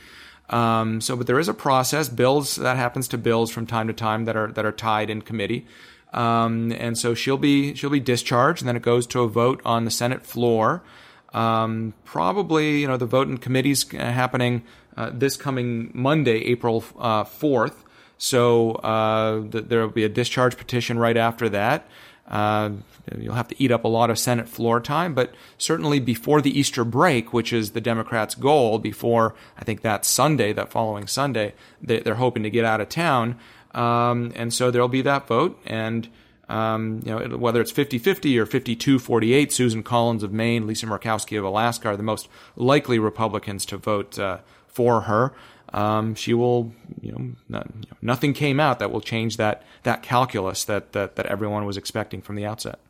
Um, 0.48 1.00
so, 1.02 1.16
but 1.16 1.26
there 1.26 1.38
is 1.38 1.48
a 1.48 1.54
process. 1.54 2.08
Bills 2.08 2.56
that 2.56 2.76
happens 2.76 3.08
to 3.08 3.18
bills 3.18 3.50
from 3.50 3.66
time 3.66 3.86
to 3.86 3.92
time 3.92 4.24
that 4.24 4.36
are 4.36 4.48
that 4.48 4.64
are 4.64 4.72
tied 4.72 5.08
in 5.08 5.22
committee, 5.22 5.66
um, 6.12 6.72
and 6.72 6.98
so 6.98 7.14
she'll 7.14 7.38
be 7.38 7.74
she'll 7.74 7.90
be 7.90 8.00
discharged, 8.00 8.62
and 8.62 8.68
then 8.68 8.74
it 8.74 8.82
goes 8.82 9.06
to 9.08 9.20
a 9.20 9.28
vote 9.28 9.60
on 9.64 9.84
the 9.84 9.92
Senate 9.92 10.26
floor. 10.26 10.82
Um, 11.32 11.94
probably, 12.04 12.80
you 12.80 12.88
know, 12.88 12.96
the 12.96 13.06
vote 13.06 13.28
in 13.28 13.38
committees 13.38 13.86
uh, 13.94 13.98
happening 13.98 14.64
uh, 15.00 15.10
this 15.14 15.36
coming 15.36 15.90
Monday, 15.94 16.44
April 16.44 16.84
uh, 16.98 17.24
4th. 17.24 17.84
So 18.18 18.72
uh, 18.72 19.48
th- 19.48 19.64
there 19.64 19.80
will 19.80 19.88
be 19.88 20.04
a 20.04 20.10
discharge 20.10 20.58
petition 20.58 20.98
right 20.98 21.16
after 21.16 21.48
that. 21.48 21.88
Uh, 22.28 22.72
you'll 23.16 23.34
have 23.34 23.48
to 23.48 23.60
eat 23.60 23.72
up 23.72 23.84
a 23.84 23.88
lot 23.88 24.10
of 24.10 24.18
Senate 24.18 24.46
floor 24.46 24.78
time, 24.78 25.14
but 25.14 25.34
certainly 25.56 26.00
before 26.00 26.42
the 26.42 26.56
Easter 26.56 26.84
break, 26.84 27.32
which 27.32 27.50
is 27.50 27.70
the 27.70 27.80
Democrats' 27.80 28.34
goal, 28.34 28.78
before 28.78 29.34
I 29.56 29.64
think 29.64 29.80
that 29.80 30.04
Sunday, 30.04 30.52
that 30.52 30.70
following 30.70 31.06
Sunday, 31.06 31.54
they, 31.80 32.02
are 32.02 32.16
hoping 32.16 32.42
to 32.42 32.50
get 32.50 32.66
out 32.66 32.82
of 32.82 32.90
town. 32.90 33.38
Um, 33.72 34.32
and 34.36 34.52
so 34.52 34.70
there'll 34.70 34.88
be 34.88 35.02
that 35.02 35.26
vote. 35.26 35.58
And 35.64 36.08
um, 36.50 37.00
you 37.06 37.16
know, 37.16 37.38
whether 37.38 37.60
it's 37.60 37.72
50-50 37.72 38.36
or 38.36 38.44
52-48, 38.44 39.50
Susan 39.50 39.82
Collins 39.82 40.22
of 40.22 40.32
Maine, 40.32 40.66
Lisa 40.66 40.84
Murkowski 40.84 41.38
of 41.38 41.44
Alaska 41.44 41.88
are 41.88 41.96
the 41.96 42.02
most 42.02 42.28
likely 42.54 42.98
Republicans 42.98 43.64
to 43.66 43.78
vote 43.78 44.18
uh, 44.18 44.38
for 44.70 45.02
her. 45.02 45.32
Um, 45.72 46.14
she 46.14 46.34
will, 46.34 46.72
you 47.00 47.12
know, 47.12 47.32
not, 47.48 47.66
you 47.74 47.88
know, 47.90 47.96
nothing 48.02 48.32
came 48.32 48.58
out 48.58 48.80
that 48.80 48.90
will 48.90 49.00
change 49.00 49.36
that 49.36 49.62
that 49.84 50.02
calculus 50.02 50.64
that, 50.64 50.92
that 50.92 51.16
that 51.16 51.26
everyone 51.26 51.64
was 51.64 51.76
expecting 51.76 52.20
from 52.22 52.36
the 52.36 52.44
outset. 52.44 52.80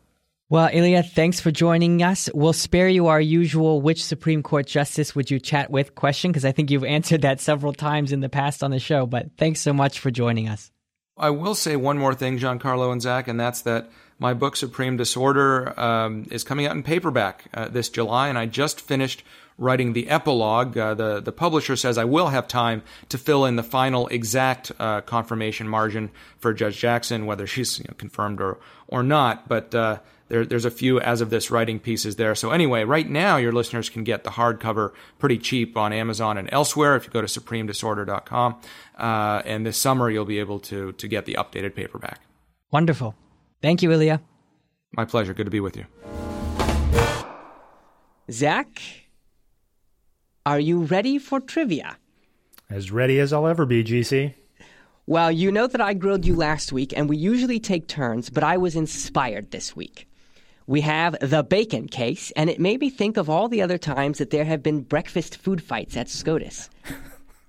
Well, 0.49 0.69
Ilya, 0.73 1.03
thanks 1.03 1.39
for 1.39 1.49
joining 1.49 2.03
us. 2.03 2.29
We'll 2.33 2.51
spare 2.51 2.89
you 2.89 3.07
our 3.07 3.21
usual 3.21 3.79
which 3.79 4.03
Supreme 4.03 4.43
Court 4.43 4.67
justice 4.67 5.15
would 5.15 5.31
you 5.31 5.39
chat 5.39 5.71
with 5.71 5.95
question 5.95 6.29
because 6.29 6.43
I 6.43 6.51
think 6.51 6.69
you've 6.69 6.83
answered 6.83 7.21
that 7.21 7.39
several 7.39 7.71
times 7.71 8.11
in 8.11 8.19
the 8.19 8.27
past 8.27 8.61
on 8.61 8.71
the 8.71 8.79
show. 8.79 9.05
But 9.05 9.37
thanks 9.37 9.61
so 9.61 9.71
much 9.71 9.99
for 9.99 10.11
joining 10.11 10.49
us. 10.49 10.69
I 11.17 11.29
will 11.29 11.55
say 11.55 11.77
one 11.77 11.97
more 11.97 12.13
thing, 12.13 12.37
Giancarlo 12.37 12.91
and 12.91 13.01
Zach, 13.01 13.29
and 13.29 13.39
that's 13.39 13.61
that 13.61 13.89
my 14.19 14.33
book 14.33 14.57
Supreme 14.57 14.97
Disorder 14.97 15.79
um, 15.79 16.27
is 16.31 16.43
coming 16.43 16.65
out 16.65 16.75
in 16.75 16.83
paperback 16.83 17.45
uh, 17.53 17.69
this 17.69 17.87
July, 17.87 18.27
and 18.27 18.37
I 18.37 18.45
just 18.45 18.81
finished 18.81 19.23
writing 19.61 19.93
the 19.93 20.09
epilogue. 20.09 20.77
Uh, 20.77 20.93
the 20.95 21.21
the 21.21 21.31
publisher 21.31 21.75
says 21.75 21.97
I 21.97 22.03
will 22.03 22.27
have 22.27 22.47
time 22.47 22.81
to 23.09 23.17
fill 23.17 23.45
in 23.45 23.55
the 23.55 23.63
final 23.63 24.07
exact 24.07 24.71
uh, 24.79 25.01
confirmation 25.01 25.67
margin 25.67 26.09
for 26.39 26.53
Judge 26.53 26.77
Jackson, 26.79 27.25
whether 27.25 27.47
she's 27.47 27.77
you 27.77 27.85
know, 27.87 27.93
confirmed 27.97 28.41
or 28.41 28.59
or 28.87 29.03
not. 29.03 29.47
But 29.47 29.73
uh, 29.73 29.99
there, 30.27 30.45
there's 30.45 30.65
a 30.65 30.71
few 30.71 30.99
as 30.99 31.21
of 31.21 31.29
this 31.29 31.51
writing 31.51 31.79
pieces 31.79 32.15
there. 32.15 32.33
So 32.35 32.51
anyway, 32.51 32.83
right 32.83 33.07
now 33.07 33.37
your 33.37 33.51
listeners 33.51 33.89
can 33.89 34.03
get 34.03 34.23
the 34.23 34.31
hardcover 34.31 34.93
pretty 35.19 35.37
cheap 35.37 35.77
on 35.77 35.93
Amazon 35.93 36.37
and 36.37 36.49
elsewhere 36.51 36.95
if 36.95 37.05
you 37.05 37.11
go 37.11 37.21
to 37.21 37.27
supremedisorder.com. 37.27 38.59
Uh, 38.97 39.41
and 39.45 39.65
this 39.65 39.77
summer 39.77 40.09
you'll 40.09 40.25
be 40.25 40.39
able 40.39 40.59
to 40.59 40.91
to 40.93 41.07
get 41.07 41.25
the 41.25 41.35
updated 41.35 41.75
paperback. 41.75 42.19
Wonderful. 42.71 43.15
Thank 43.61 43.83
you, 43.83 43.91
Ilya. 43.91 44.21
My 44.93 45.05
pleasure. 45.05 45.33
Good 45.33 45.45
to 45.45 45.51
be 45.51 45.59
with 45.59 45.77
you. 45.77 45.85
Zach, 48.31 48.81
are 50.45 50.59
you 50.59 50.83
ready 50.83 51.17
for 51.17 51.39
trivia? 51.39 51.97
As 52.69 52.91
ready 52.91 53.19
as 53.19 53.33
I'll 53.33 53.47
ever 53.47 53.65
be, 53.65 53.83
GC. 53.83 54.33
Well, 55.05 55.31
you 55.31 55.51
know 55.51 55.67
that 55.67 55.81
I 55.81 55.93
grilled 55.93 56.25
you 56.25 56.35
last 56.35 56.71
week, 56.71 56.93
and 56.95 57.09
we 57.09 57.17
usually 57.17 57.59
take 57.59 57.87
turns, 57.87 58.29
but 58.29 58.43
I 58.43 58.57
was 58.57 58.75
inspired 58.75 59.51
this 59.51 59.75
week. 59.75 60.07
We 60.67 60.81
have 60.81 61.17
the 61.19 61.43
bacon 61.43 61.87
case, 61.87 62.31
and 62.35 62.49
it 62.49 62.59
made 62.59 62.79
me 62.79 62.89
think 62.89 63.17
of 63.17 63.29
all 63.29 63.49
the 63.49 63.61
other 63.61 63.77
times 63.77 64.19
that 64.19 64.29
there 64.29 64.45
have 64.45 64.63
been 64.63 64.81
breakfast 64.81 65.37
food 65.37 65.61
fights 65.61 65.97
at 65.97 66.07
SCOTUS. 66.07 66.69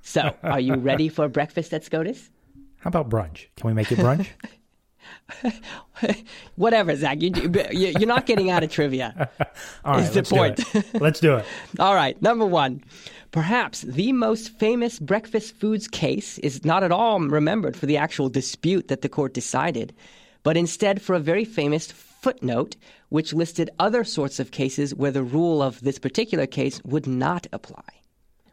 So, 0.02 0.35
are 0.42 0.59
you 0.61 0.74
ready 0.74 1.09
for 1.09 1.28
breakfast 1.28 1.72
at 1.72 1.85
SCOTUS? 1.85 2.31
How 2.78 2.88
about 2.88 3.09
brunch? 3.09 3.46
Can 3.57 3.68
we 3.68 3.74
make 3.74 3.92
it 3.92 3.98
brunch? 3.98 4.26
Whatever, 6.56 6.96
Zach. 6.96 7.20
You, 7.20 7.32
you're 7.72 8.06
not 8.06 8.26
getting 8.26 8.50
out 8.50 8.62
of 8.62 8.70
trivia. 8.70 9.30
All 9.85 9.94
right, 9.94 10.02
is 10.02 10.11
the 10.14 10.22
point. 10.22 10.56
Do 10.72 10.82
let's 10.98 11.20
do 11.20 11.37
it. 11.37 11.46
All 11.78 11.94
right, 11.94 12.20
number 12.22 12.46
one. 12.46 12.82
Perhaps 13.30 13.82
the 13.82 14.12
most 14.12 14.50
famous 14.58 14.98
breakfast 14.98 15.56
foods 15.56 15.88
case 15.88 16.37
is 16.38 16.66
not 16.66 16.85
at 16.85 16.92
all 16.92 17.18
remembered 17.18 17.74
for 17.74 17.87
the 17.87 17.96
actual 17.96 18.28
dispute 18.28 18.88
that 18.88 19.00
the 19.00 19.08
court 19.08 19.32
decided, 19.32 19.94
but 20.42 20.54
instead 20.54 21.00
for 21.00 21.14
a 21.14 21.18
very 21.18 21.46
famous 21.46 21.90
footnote 21.90 22.76
which 23.08 23.32
listed 23.32 23.70
other 23.78 24.04
sorts 24.04 24.38
of 24.38 24.50
cases 24.50 24.94
where 24.94 25.11
the 25.11 25.22
rule 25.22 25.62
of 25.62 25.80
this 25.80 25.98
particular 25.98 26.46
case 26.46 26.82
would 26.85 27.06
not 27.06 27.46
apply. 27.54 27.82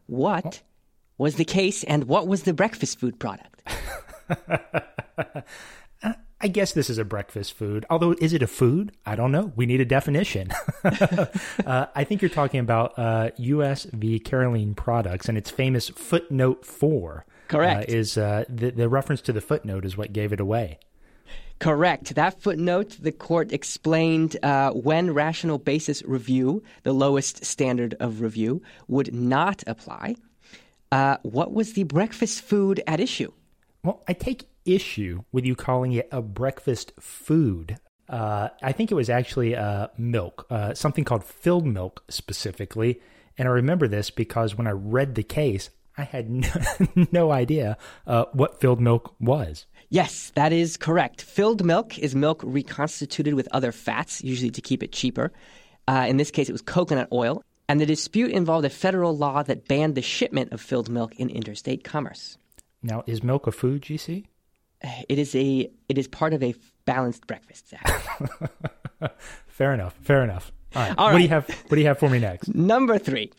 What 0.08 0.62
was 1.18 1.36
the 1.36 1.44
case 1.46 1.84
and 1.84 2.06
what 2.06 2.28
was 2.28 2.44
the 2.44 2.54
breakfast 2.54 3.00
food 3.00 3.20
product? 3.20 3.62
I 6.42 6.48
guess 6.48 6.72
this 6.72 6.90
is 6.90 6.98
a 6.98 7.04
breakfast 7.04 7.54
food. 7.54 7.86
Although, 7.90 8.16
is 8.22 8.32
it 8.32 8.42
a 8.42 8.48
food? 8.48 8.96
I 9.06 9.16
don't 9.16 9.32
know. 9.32 9.52
We 9.56 9.66
need 9.66 9.82
a 9.82 9.86
definition. 9.86 10.52
uh, 10.84 11.86
I 11.94 12.04
think 12.06 12.22
you're 12.22 12.30
talking 12.30 12.62
about 12.62 12.98
uh, 12.98 13.32
U.S. 13.38 13.86
v. 13.92 14.20
Carolene 14.20 14.76
Products 14.76 15.28
and 15.28 15.38
its 15.38 15.50
famous 15.50 15.90
footnote 15.90 16.66
four. 16.66 17.26
Correct. 17.50 17.90
Uh, 17.90 17.94
is 17.94 18.18
uh, 18.18 18.46
the, 18.48 18.72
the 18.72 18.88
reference 18.88 19.22
to 19.22 19.34
the 19.34 19.42
footnote 19.42 19.84
is 19.84 19.98
what 19.98 20.14
gave 20.14 20.32
it 20.32 20.40
away. 20.40 20.80
Correct. 21.60 22.16
That 22.16 22.42
footnote, 22.42 22.98
the 23.02 23.12
court 23.12 23.52
explained 23.52 24.38
uh, 24.42 24.72
when 24.72 25.14
rational 25.14 25.58
basis 25.58 26.02
review, 26.04 26.64
the 26.84 26.94
lowest 26.94 27.44
standard 27.44 27.96
of 28.00 28.22
review, 28.22 28.62
would 28.88 29.14
not 29.14 29.62
apply. 29.68 30.16
Uh, 30.90 31.18
what 31.24 31.54
was 31.54 31.74
the 31.74 31.84
breakfast 31.84 32.42
food 32.44 32.82
at 32.88 33.02
issue? 33.02 33.32
Well, 33.84 34.04
I 34.08 34.14
take 34.14 34.46
issue 34.76 35.24
with 35.32 35.46
you 35.46 35.56
calling 35.56 35.94
it 35.94 36.08
a 36.12 36.22
breakfast 36.22 36.94
food. 37.00 37.78
Uh, 38.08 38.50
I 38.62 38.72
think 38.72 38.92
it 38.92 38.96
was 38.96 39.10
actually 39.10 39.56
uh, 39.56 39.88
milk, 39.98 40.48
uh, 40.50 40.74
something 40.74 41.04
called 41.04 41.24
filled 41.24 41.66
milk 41.66 42.04
specifically. 42.10 43.00
And 43.38 43.48
I 43.48 43.52
remember 43.52 43.88
this 43.88 44.10
because 44.10 44.58
when 44.58 44.68
I 44.68 44.72
read 44.72 45.16
the 45.16 45.24
case, 45.24 45.70
I 45.98 46.04
had 46.04 46.30
no, 46.30 46.50
no 47.12 47.32
idea 47.32 47.78
uh, 48.08 48.26
what 48.34 48.60
filled 48.60 48.82
milk 48.82 49.16
was. 49.20 49.66
Yes, 49.90 50.32
that 50.36 50.54
is 50.54 50.78
correct. 50.78 51.22
Filled 51.22 51.66
milk 51.66 51.98
is 52.00 52.16
milk 52.16 52.42
reconstituted 52.44 53.34
with 53.34 53.48
other 53.52 53.72
fats, 53.72 54.24
usually 54.24 54.52
to 54.52 54.62
keep 54.62 54.84
it 54.84 54.92
cheaper. 54.92 55.32
Uh, 55.88 56.06
in 56.08 56.18
this 56.18 56.32
case, 56.32 56.50
it 56.50 56.52
was 56.54 56.62
coconut 56.62 57.10
oil. 57.12 57.44
And 57.68 57.80
the 57.80 57.86
dispute 57.86 58.32
involved 58.32 58.66
a 58.66 58.70
federal 58.70 59.16
law 59.16 59.44
that 59.44 59.68
banned 59.68 59.96
the 59.96 60.02
shipment 60.02 60.52
of 60.52 60.62
filled 60.62 60.90
milk 60.90 61.16
in 61.18 61.30
interstate 61.30 61.84
commerce. 61.84 62.38
Now, 62.82 63.04
is 63.06 63.24
milk 63.24 63.46
a 63.46 63.52
food, 63.52 63.82
GC? 63.82 64.26
It 65.10 65.20
is 65.20 65.36
a 65.36 65.70
it 65.90 65.98
is 65.98 66.08
part 66.08 66.34
of 66.34 66.42
a 66.42 66.56
balanced 66.86 67.28
breakfast, 67.28 67.70
Zach. 67.70 67.86
fair 69.48 69.74
enough. 69.74 69.96
Fair 70.02 70.24
enough. 70.24 70.52
All 70.76 70.82
right. 70.82 70.96
All 70.98 71.12
what 71.12 71.18
do 71.18 71.24
you 71.24 71.30
have? 71.30 71.48
What 71.48 71.76
do 71.76 71.82
you 71.82 71.88
have 71.88 72.00
for 72.00 72.10
me 72.10 72.20
next? 72.20 72.48
Number 72.56 72.98
three, 72.98 73.32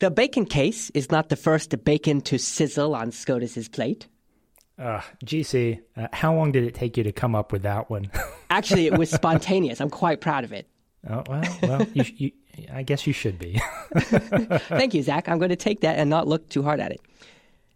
the 0.00 0.10
bacon 0.10 0.46
case 0.46 0.90
is 0.90 1.10
not 1.10 1.28
the 1.28 1.36
first 1.36 1.84
bacon 1.84 2.20
to 2.22 2.38
sizzle 2.38 2.94
on 2.94 3.12
SCOTUS's 3.12 3.68
plate. 3.68 4.08
Uh, 4.78 5.02
GC, 5.26 5.80
uh, 5.96 6.08
how 6.12 6.34
long 6.34 6.52
did 6.52 6.64
it 6.64 6.74
take 6.74 6.96
you 6.96 7.04
to 7.04 7.12
come 7.12 7.34
up 7.34 7.52
with 7.52 7.62
that 7.62 7.90
one? 7.90 8.10
Actually, 8.50 8.86
it 8.86 8.96
was 8.96 9.10
spontaneous. 9.10 9.78
I'm 9.80 9.90
quite 9.90 10.22
proud 10.22 10.42
of 10.42 10.52
it. 10.52 10.66
Oh, 11.08 11.22
well, 11.28 11.58
well, 11.62 11.86
you, 11.92 12.04
you, 12.16 12.30
I 12.72 12.82
guess 12.82 13.06
you 13.06 13.12
should 13.12 13.38
be. 13.38 13.60
Thank 13.94 14.94
you, 14.94 15.02
Zach. 15.02 15.28
I'm 15.28 15.38
going 15.38 15.50
to 15.50 15.56
take 15.56 15.80
that 15.82 15.98
and 15.98 16.08
not 16.08 16.26
look 16.26 16.48
too 16.48 16.62
hard 16.62 16.80
at 16.80 16.92
it. 16.92 17.00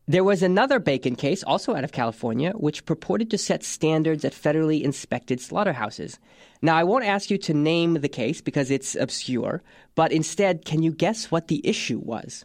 There 0.07 0.25
was 0.25 0.43
another 0.43 0.79
bacon 0.81 1.17
case, 1.17 1.43
also 1.43 1.75
out 1.75 1.83
of 1.83 1.93
California, 1.93 2.53
which 2.53 2.85
purported 2.85 3.31
to 3.31 3.39
set 3.39 3.65
standards 3.65 4.23
at 4.23 4.35
federally 4.35 4.83
inspected 4.83 5.41
slaughterhouses. 5.41 6.19
Now, 6.61 6.77
I 6.77 6.85
won't 6.85 7.07
ask 7.07 7.31
you 7.31 7.39
to 7.39 7.55
name 7.55 7.95
the 7.95 8.09
case 8.09 8.43
because 8.43 8.71
it's 8.71 8.95
obscure, 8.95 9.63
but 9.95 10.13
instead, 10.13 10.67
can 10.67 10.83
you 10.83 10.93
guess 10.93 11.31
what 11.31 11.49
the 11.49 11.67
issue 11.67 11.99
was? 11.99 12.45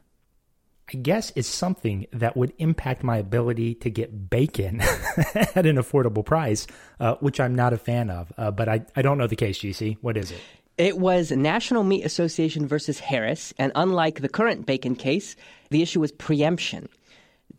I 0.93 0.97
guess 0.97 1.33
it's 1.35 1.49
something 1.49 2.07
that 2.13 2.37
would 2.37 2.53
impact 2.59 3.03
my 3.03 3.17
ability 3.17 3.75
to 3.75 3.89
get 3.89 4.29
bacon 4.29 4.79
at 5.35 5.65
an 5.65 5.75
affordable 5.75 6.25
price, 6.25 6.65
uh, 7.01 7.15
which 7.15 7.41
I'm 7.41 7.55
not 7.55 7.73
a 7.73 7.77
fan 7.77 8.09
of. 8.09 8.31
Uh, 8.37 8.51
but 8.51 8.69
I, 8.69 8.85
I 8.95 9.01
don't 9.01 9.17
know 9.17 9.27
the 9.27 9.35
case, 9.35 9.59
GC. 9.59 9.97
What 9.99 10.15
is 10.15 10.31
it? 10.31 10.39
It 10.77 10.97
was 10.97 11.29
National 11.31 11.83
Meat 11.83 12.05
Association 12.05 12.65
versus 12.65 12.99
Harris, 12.99 13.53
and 13.57 13.73
unlike 13.75 14.21
the 14.21 14.29
current 14.29 14.65
bacon 14.65 14.95
case, 14.95 15.35
the 15.71 15.81
issue 15.81 15.99
was 15.99 16.13
preemption. 16.13 16.87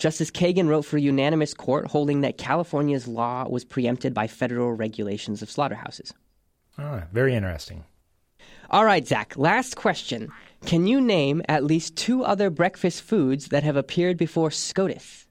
Justice 0.00 0.30
Kagan 0.30 0.66
wrote 0.66 0.86
for 0.86 0.96
a 0.96 1.00
unanimous 1.00 1.52
court 1.52 1.86
holding 1.86 2.22
that 2.22 2.38
California's 2.38 3.06
law 3.06 3.46
was 3.46 3.66
preempted 3.66 4.14
by 4.14 4.26
federal 4.26 4.72
regulations 4.72 5.42
of 5.42 5.50
slaughterhouses. 5.50 6.14
Ah, 6.78 7.02
very 7.12 7.34
interesting. 7.34 7.84
All 8.70 8.86
right, 8.86 9.06
Zach, 9.06 9.36
last 9.36 9.76
question. 9.76 10.32
Can 10.64 10.86
you 10.86 11.02
name 11.02 11.42
at 11.50 11.64
least 11.64 11.96
two 11.96 12.24
other 12.24 12.48
breakfast 12.48 13.02
foods 13.02 13.48
that 13.48 13.62
have 13.62 13.76
appeared 13.76 14.16
before 14.16 14.50
SCOTUS? 14.50 15.26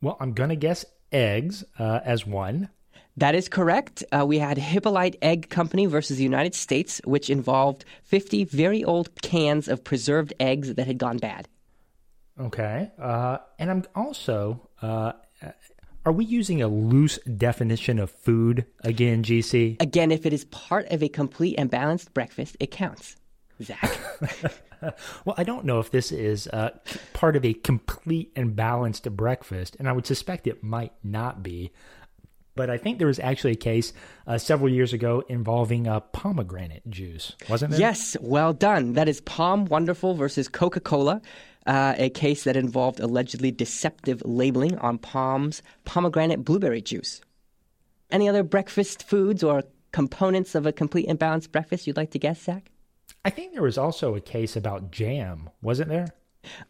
Well, 0.00 0.16
I'm 0.20 0.32
going 0.32 0.50
to 0.50 0.56
guess 0.56 0.84
eggs 1.10 1.64
uh, 1.76 1.98
as 2.04 2.24
one. 2.24 2.68
That 3.16 3.34
is 3.34 3.48
correct. 3.48 4.04
Uh, 4.12 4.24
we 4.24 4.38
had 4.38 4.58
Hippolyte 4.58 5.16
Egg 5.22 5.48
Company 5.48 5.86
versus 5.86 6.18
the 6.18 6.22
United 6.22 6.54
States, 6.54 7.00
which 7.04 7.30
involved 7.30 7.84
50 8.04 8.44
very 8.44 8.84
old 8.84 9.20
cans 9.22 9.66
of 9.66 9.82
preserved 9.82 10.34
eggs 10.38 10.74
that 10.74 10.86
had 10.86 10.98
gone 10.98 11.18
bad. 11.18 11.48
Okay. 12.40 12.90
Uh, 13.00 13.38
and 13.58 13.70
I'm 13.70 13.84
also, 13.94 14.68
uh, 14.80 15.12
are 16.04 16.12
we 16.12 16.24
using 16.24 16.62
a 16.62 16.68
loose 16.68 17.18
definition 17.36 17.98
of 17.98 18.10
food 18.10 18.64
again, 18.82 19.22
GC? 19.22 19.80
Again, 19.82 20.10
if 20.10 20.24
it 20.24 20.32
is 20.32 20.44
part 20.46 20.86
of 20.90 21.02
a 21.02 21.08
complete 21.08 21.56
and 21.58 21.70
balanced 21.70 22.14
breakfast, 22.14 22.56
it 22.60 22.70
counts. 22.70 23.16
Zach? 23.62 23.98
well, 25.24 25.34
I 25.36 25.44
don't 25.44 25.64
know 25.64 25.80
if 25.80 25.90
this 25.90 26.12
is 26.12 26.46
uh, 26.48 26.70
part 27.12 27.36
of 27.36 27.44
a 27.44 27.52
complete 27.52 28.32
and 28.36 28.54
balanced 28.54 29.10
breakfast, 29.16 29.76
and 29.78 29.88
I 29.88 29.92
would 29.92 30.06
suspect 30.06 30.46
it 30.46 30.62
might 30.62 30.92
not 31.02 31.42
be. 31.42 31.72
But 32.54 32.70
I 32.70 32.78
think 32.78 32.98
there 32.98 33.06
was 33.06 33.20
actually 33.20 33.52
a 33.52 33.56
case 33.56 33.92
uh, 34.26 34.38
several 34.38 34.68
years 34.68 34.92
ago 34.92 35.22
involving 35.28 35.86
uh, 35.86 36.00
pomegranate 36.00 36.88
juice, 36.90 37.36
wasn't 37.48 37.72
there? 37.72 37.80
Yes, 37.80 38.16
well 38.20 38.52
done. 38.52 38.94
That 38.94 39.08
is 39.08 39.20
POM 39.20 39.66
Wonderful 39.66 40.14
versus 40.14 40.48
Coca 40.48 40.80
Cola, 40.80 41.22
uh, 41.68 41.94
a 41.98 42.08
case 42.08 42.44
that 42.44 42.56
involved 42.56 42.98
allegedly 42.98 43.52
deceptive 43.52 44.22
labeling 44.24 44.76
on 44.78 44.98
POM's 44.98 45.62
pomegranate 45.84 46.44
blueberry 46.44 46.80
juice. 46.80 47.20
Any 48.10 48.28
other 48.28 48.42
breakfast 48.42 49.02
foods 49.02 49.44
or 49.44 49.62
components 49.92 50.54
of 50.54 50.64
a 50.66 50.72
complete 50.72 51.06
and 51.08 51.18
balanced 51.18 51.52
breakfast 51.52 51.86
you'd 51.86 51.98
like 51.98 52.10
to 52.12 52.18
guess, 52.18 52.42
Zach? 52.42 52.70
I 53.24 53.30
think 53.30 53.52
there 53.52 53.62
was 53.62 53.76
also 53.76 54.14
a 54.14 54.20
case 54.20 54.56
about 54.56 54.90
jam, 54.90 55.50
wasn't 55.60 55.90
there? 55.90 56.08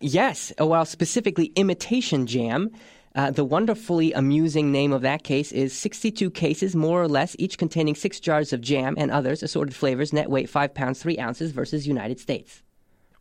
Yes, 0.00 0.52
well, 0.58 0.84
specifically 0.84 1.46
imitation 1.54 2.26
jam. 2.26 2.70
Uh, 3.14 3.30
the 3.30 3.44
wonderfully 3.44 4.12
amusing 4.12 4.72
name 4.72 4.92
of 4.92 5.02
that 5.02 5.22
case 5.22 5.52
is 5.52 5.72
62 5.72 6.30
cases, 6.32 6.74
more 6.74 7.00
or 7.00 7.08
less, 7.08 7.36
each 7.38 7.56
containing 7.56 7.94
six 7.94 8.18
jars 8.18 8.52
of 8.52 8.60
jam 8.60 8.94
and 8.98 9.10
others, 9.12 9.42
assorted 9.44 9.74
flavors, 9.74 10.12
net 10.12 10.28
weight 10.28 10.48
5 10.48 10.74
pounds 10.74 11.00
3 11.00 11.18
ounces 11.18 11.52
versus 11.52 11.86
United 11.86 12.18
States. 12.18 12.62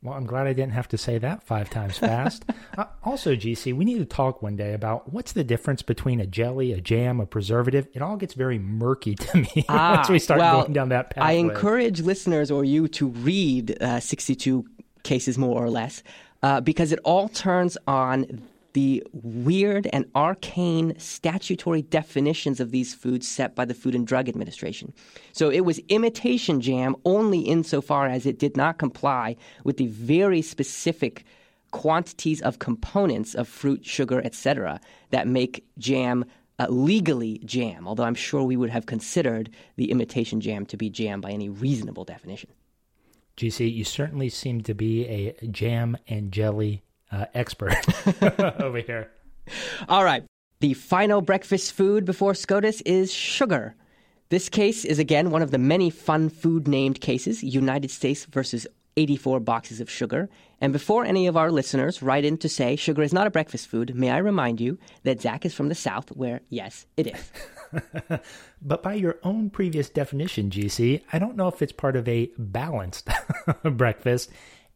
Well, 0.04 0.14
I'm 0.14 0.26
glad 0.28 0.46
I 0.46 0.54
didn't 0.54 0.74
have 0.74 0.88
to 0.90 0.98
say 0.98 1.18
that 1.18 1.44
five 1.44 1.70
times 1.70 1.98
fast. 1.98 2.46
uh, 2.78 2.86
also, 3.04 3.36
GC, 3.36 3.74
we 3.76 3.84
need 3.84 3.98
to 3.98 4.06
talk 4.06 4.44
one 4.44 4.56
day 4.56 4.74
about 4.74 5.12
what's 5.12 5.32
the 5.32 5.44
difference 5.44 5.82
between 5.82 6.20
a 6.20 6.28
jelly, 6.28 6.72
a 6.72 6.80
jam, 6.80 7.20
a 7.20 7.26
preservative. 7.26 7.88
It 7.94 8.02
all 8.02 8.16
gets 8.16 8.36
very 8.36 8.60
murky 8.60 9.16
to 9.16 9.38
me 9.38 9.66
ah, 9.70 9.96
once 9.96 10.10
we 10.10 10.20
start 10.20 10.40
well, 10.40 10.62
going 10.62 10.74
down 10.74 10.90
that 10.90 11.12
path. 11.12 11.24
I 11.24 11.34
encourage 11.34 12.02
listeners 12.02 12.52
or 12.52 12.64
you 12.64 12.88
to 12.90 13.08
read 13.08 13.82
uh, 13.82 14.00
62 14.00 14.66
cases, 15.04 15.38
more 15.38 15.64
or 15.64 15.70
less, 15.70 16.04
uh, 16.44 16.62
because 16.62 16.92
it 16.92 17.00
all 17.04 17.28
turns 17.30 17.78
on 17.88 18.42
the 18.78 19.02
weird 19.12 19.88
and 19.92 20.06
arcane 20.14 20.94
statutory 21.00 21.82
definitions 21.82 22.60
of 22.60 22.70
these 22.70 22.94
foods 22.94 23.28
set 23.28 23.56
by 23.56 23.66
the 23.66 23.74
Food 23.74 23.96
and 23.96 24.06
Drug 24.06 24.30
Administration. 24.30 24.94
So 25.32 25.50
it 25.50 25.62
was 25.62 25.80
imitation 25.90 26.62
jam 26.62 26.96
only 27.04 27.40
insofar 27.40 28.06
as 28.06 28.28
it 28.28 28.38
did 28.38 28.56
not 28.56 28.78
comply 28.78 29.36
with 29.64 29.78
the 29.78 29.88
very 29.88 30.44
specific 30.44 31.26
quantities 31.72 32.40
of 32.44 32.60
components 32.60 33.34
of 33.34 33.48
fruit, 33.48 33.84
sugar, 33.84 34.22
etc., 34.24 34.80
that 35.10 35.28
make 35.28 35.66
jam 35.80 36.24
uh, 36.60 36.68
legally 36.70 37.42
jam, 37.46 37.88
although 37.88 38.04
I'm 38.04 38.14
sure 38.14 38.44
we 38.44 38.58
would 38.58 38.70
have 38.70 38.86
considered 38.86 39.50
the 39.76 39.90
imitation 39.90 40.40
jam 40.40 40.68
to 40.68 40.78
be 40.78 40.92
jam 40.92 41.20
by 41.20 41.32
any 41.32 41.50
reasonable 41.50 42.04
definition. 42.04 42.52
GC, 43.38 43.74
you 43.74 43.84
certainly 43.84 44.30
seem 44.30 44.62
to 44.62 44.76
be 44.76 45.08
a 45.08 45.48
jam 45.48 45.98
and 46.08 46.32
jelly 46.32 46.84
uh, 47.12 47.26
expert 47.34 47.76
over 48.62 48.80
here. 48.80 49.12
All 49.88 50.04
right. 50.04 50.24
The 50.60 50.74
final 50.74 51.22
breakfast 51.22 51.74
food 51.74 52.06
before 52.06 52.34
SCOTUS 52.34 52.82
is 52.82 53.14
sugar. 53.14 53.76
This 54.30 54.50
case 54.50 54.84
is 54.84 55.00
again 55.00 55.30
one 55.30 55.42
of 55.42 55.52
the 55.52 55.58
many 55.58 55.90
fun 55.90 56.30
food 56.30 56.68
named 56.68 57.00
cases 57.00 57.44
United 57.44 57.92
States 57.92 58.26
versus 58.26 58.68
84 58.98 59.40
boxes 59.40 59.80
of 59.80 59.90
sugar. 59.90 60.30
And 60.60 60.74
before 60.74 61.06
any 61.06 61.28
of 61.28 61.38
our 61.38 61.52
listeners 61.52 62.02
write 62.02 62.26
in 62.26 62.38
to 62.40 62.50
say 62.50 62.76
sugar 62.76 63.04
is 63.04 63.14
not 63.14 63.28
a 63.28 63.32
breakfast 63.32 63.68
food, 63.68 63.96
may 63.96 64.10
I 64.10 64.18
remind 64.18 64.60
you 64.60 64.80
that 65.04 65.22
Zach 65.22 65.46
is 65.46 65.54
from 65.54 65.70
the 65.70 65.76
South, 65.76 66.10
where, 66.10 66.42
yes, 66.50 66.88
it 66.98 67.08
is. 67.08 68.20
but 68.62 68.82
by 68.82 68.96
your 68.96 69.18
own 69.24 69.52
previous 69.52 69.90
definition, 69.90 70.50
GC, 70.50 71.04
I 71.14 71.20
don't 71.20 71.38
know 71.38 71.48
if 71.48 71.62
it's 71.62 71.72
part 71.72 71.96
of 71.96 72.08
a 72.08 72.32
balanced 72.38 73.08
breakfast. 73.64 74.32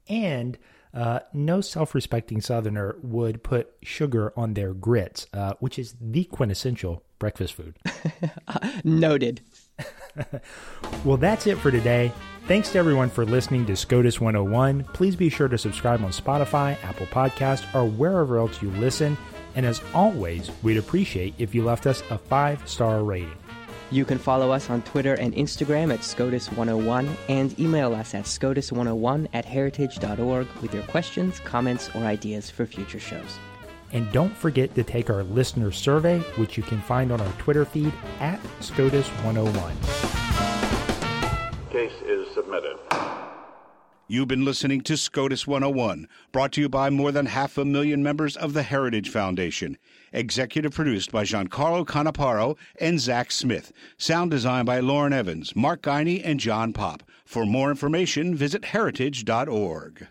And 0.08 0.58
uh, 0.94 1.20
no 1.34 1.62
self 1.62 1.96
respecting 1.96 2.42
Southerner 2.42 2.98
would 3.02 3.44
put 3.44 3.74
sugar 3.82 4.34
on 4.36 4.54
their 4.54 4.74
grits, 4.74 5.28
uh, 5.34 5.54
which 5.60 5.80
is 5.80 5.96
the 6.02 6.26
quintessential 6.26 7.04
breakfast 7.20 7.54
food. 7.54 7.78
Noted. 8.84 9.42
well, 11.06 11.18
that's 11.18 11.48
it 11.48 11.58
for 11.58 11.72
today. 11.72 12.12
Thanks 12.48 12.72
to 12.72 12.80
everyone 12.80 13.10
for 13.10 13.26
listening 13.26 13.66
to 13.68 13.76
SCOTUS 13.76 14.20
101. 14.20 14.84
Please 14.94 15.16
be 15.16 15.30
sure 15.30 15.48
to 15.48 15.58
subscribe 15.58 16.04
on 16.04 16.12
Spotify, 16.12 16.78
Apple 16.84 17.06
Podcast, 17.08 17.74
or 17.74 17.88
wherever 17.88 18.38
else 18.38 18.62
you 18.62 18.72
listen. 18.72 19.18
And 19.56 19.66
as 19.66 19.82
always, 19.94 20.50
we'd 20.64 20.78
appreciate 20.78 21.36
if 21.38 21.56
you 21.56 21.64
left 21.64 21.86
us 21.86 22.04
a 22.10 22.18
five 22.18 22.68
star 22.68 23.04
rating. 23.04 23.38
You 23.92 24.06
can 24.06 24.18
follow 24.18 24.52
us 24.52 24.70
on 24.70 24.82
Twitter 24.84 25.16
and 25.16 25.36
Instagram 25.36 25.94
at 25.94 26.00
SCOTUS101 26.00 27.14
and 27.28 27.60
email 27.60 27.94
us 27.94 28.16
at 28.16 28.24
SCOTUS101 28.24 29.28
at 29.34 29.44
heritage.org 29.44 30.48
with 30.62 30.74
your 30.74 30.84
questions, 30.84 31.42
comments, 31.42 31.90
or 31.94 32.04
ideas 32.04 32.50
for 32.50 32.66
future 32.66 33.00
shows. 33.00 33.38
And 33.92 34.10
don't 34.14 34.36
forget 34.36 34.74
to 34.76 34.84
take 34.84 35.10
our 35.10 35.24
listener 35.24 35.74
survey, 35.74 36.20
which 36.38 36.56
you 36.56 36.64
can 36.64 36.80
find 36.80 37.12
on 37.12 37.20
our 37.20 37.34
Twitter 37.34 37.66
feed 37.66 37.92
at 38.22 38.42
SCOTUS101. 38.62 39.74
Case 41.70 41.92
is 42.06 42.34
submitted. 42.34 42.78
You've 44.12 44.28
been 44.28 44.43
listening 44.43 44.82
to 44.82 44.97
SCOTUS 44.97 45.47
101, 45.47 46.06
brought 46.34 46.52
to 46.52 46.60
you 46.60 46.67
by 46.67 46.89
more 46.89 47.13
than 47.13 47.28
half 47.28 47.58
a 47.58 47.63
million 47.63 48.04
members 48.04 48.36
of 48.36 48.52
the 48.52 48.63
Heritage 48.63 49.08
Foundation. 49.08 49.78
Executive 50.12 50.74
produced 50.74 51.13
by 51.13 51.24
Giancarlo 51.24 51.86
Canaparo 51.86 52.58
and 52.78 53.00
Zach 53.00 53.32
Smith. 53.32 53.71
Sound 53.97 54.30
designed 54.30 54.65
by 54.65 54.82
Lauren 54.82 55.13
Evans, 55.13 55.56
Mark 55.56 55.84
Guiney, 55.84 56.21
and 56.26 56.41
John 56.41 56.74
Pop. 56.74 57.04
For 57.24 57.45
more 57.45 57.71
information, 57.71 58.36
visit 58.36 58.65
heritage.org. 58.65 60.08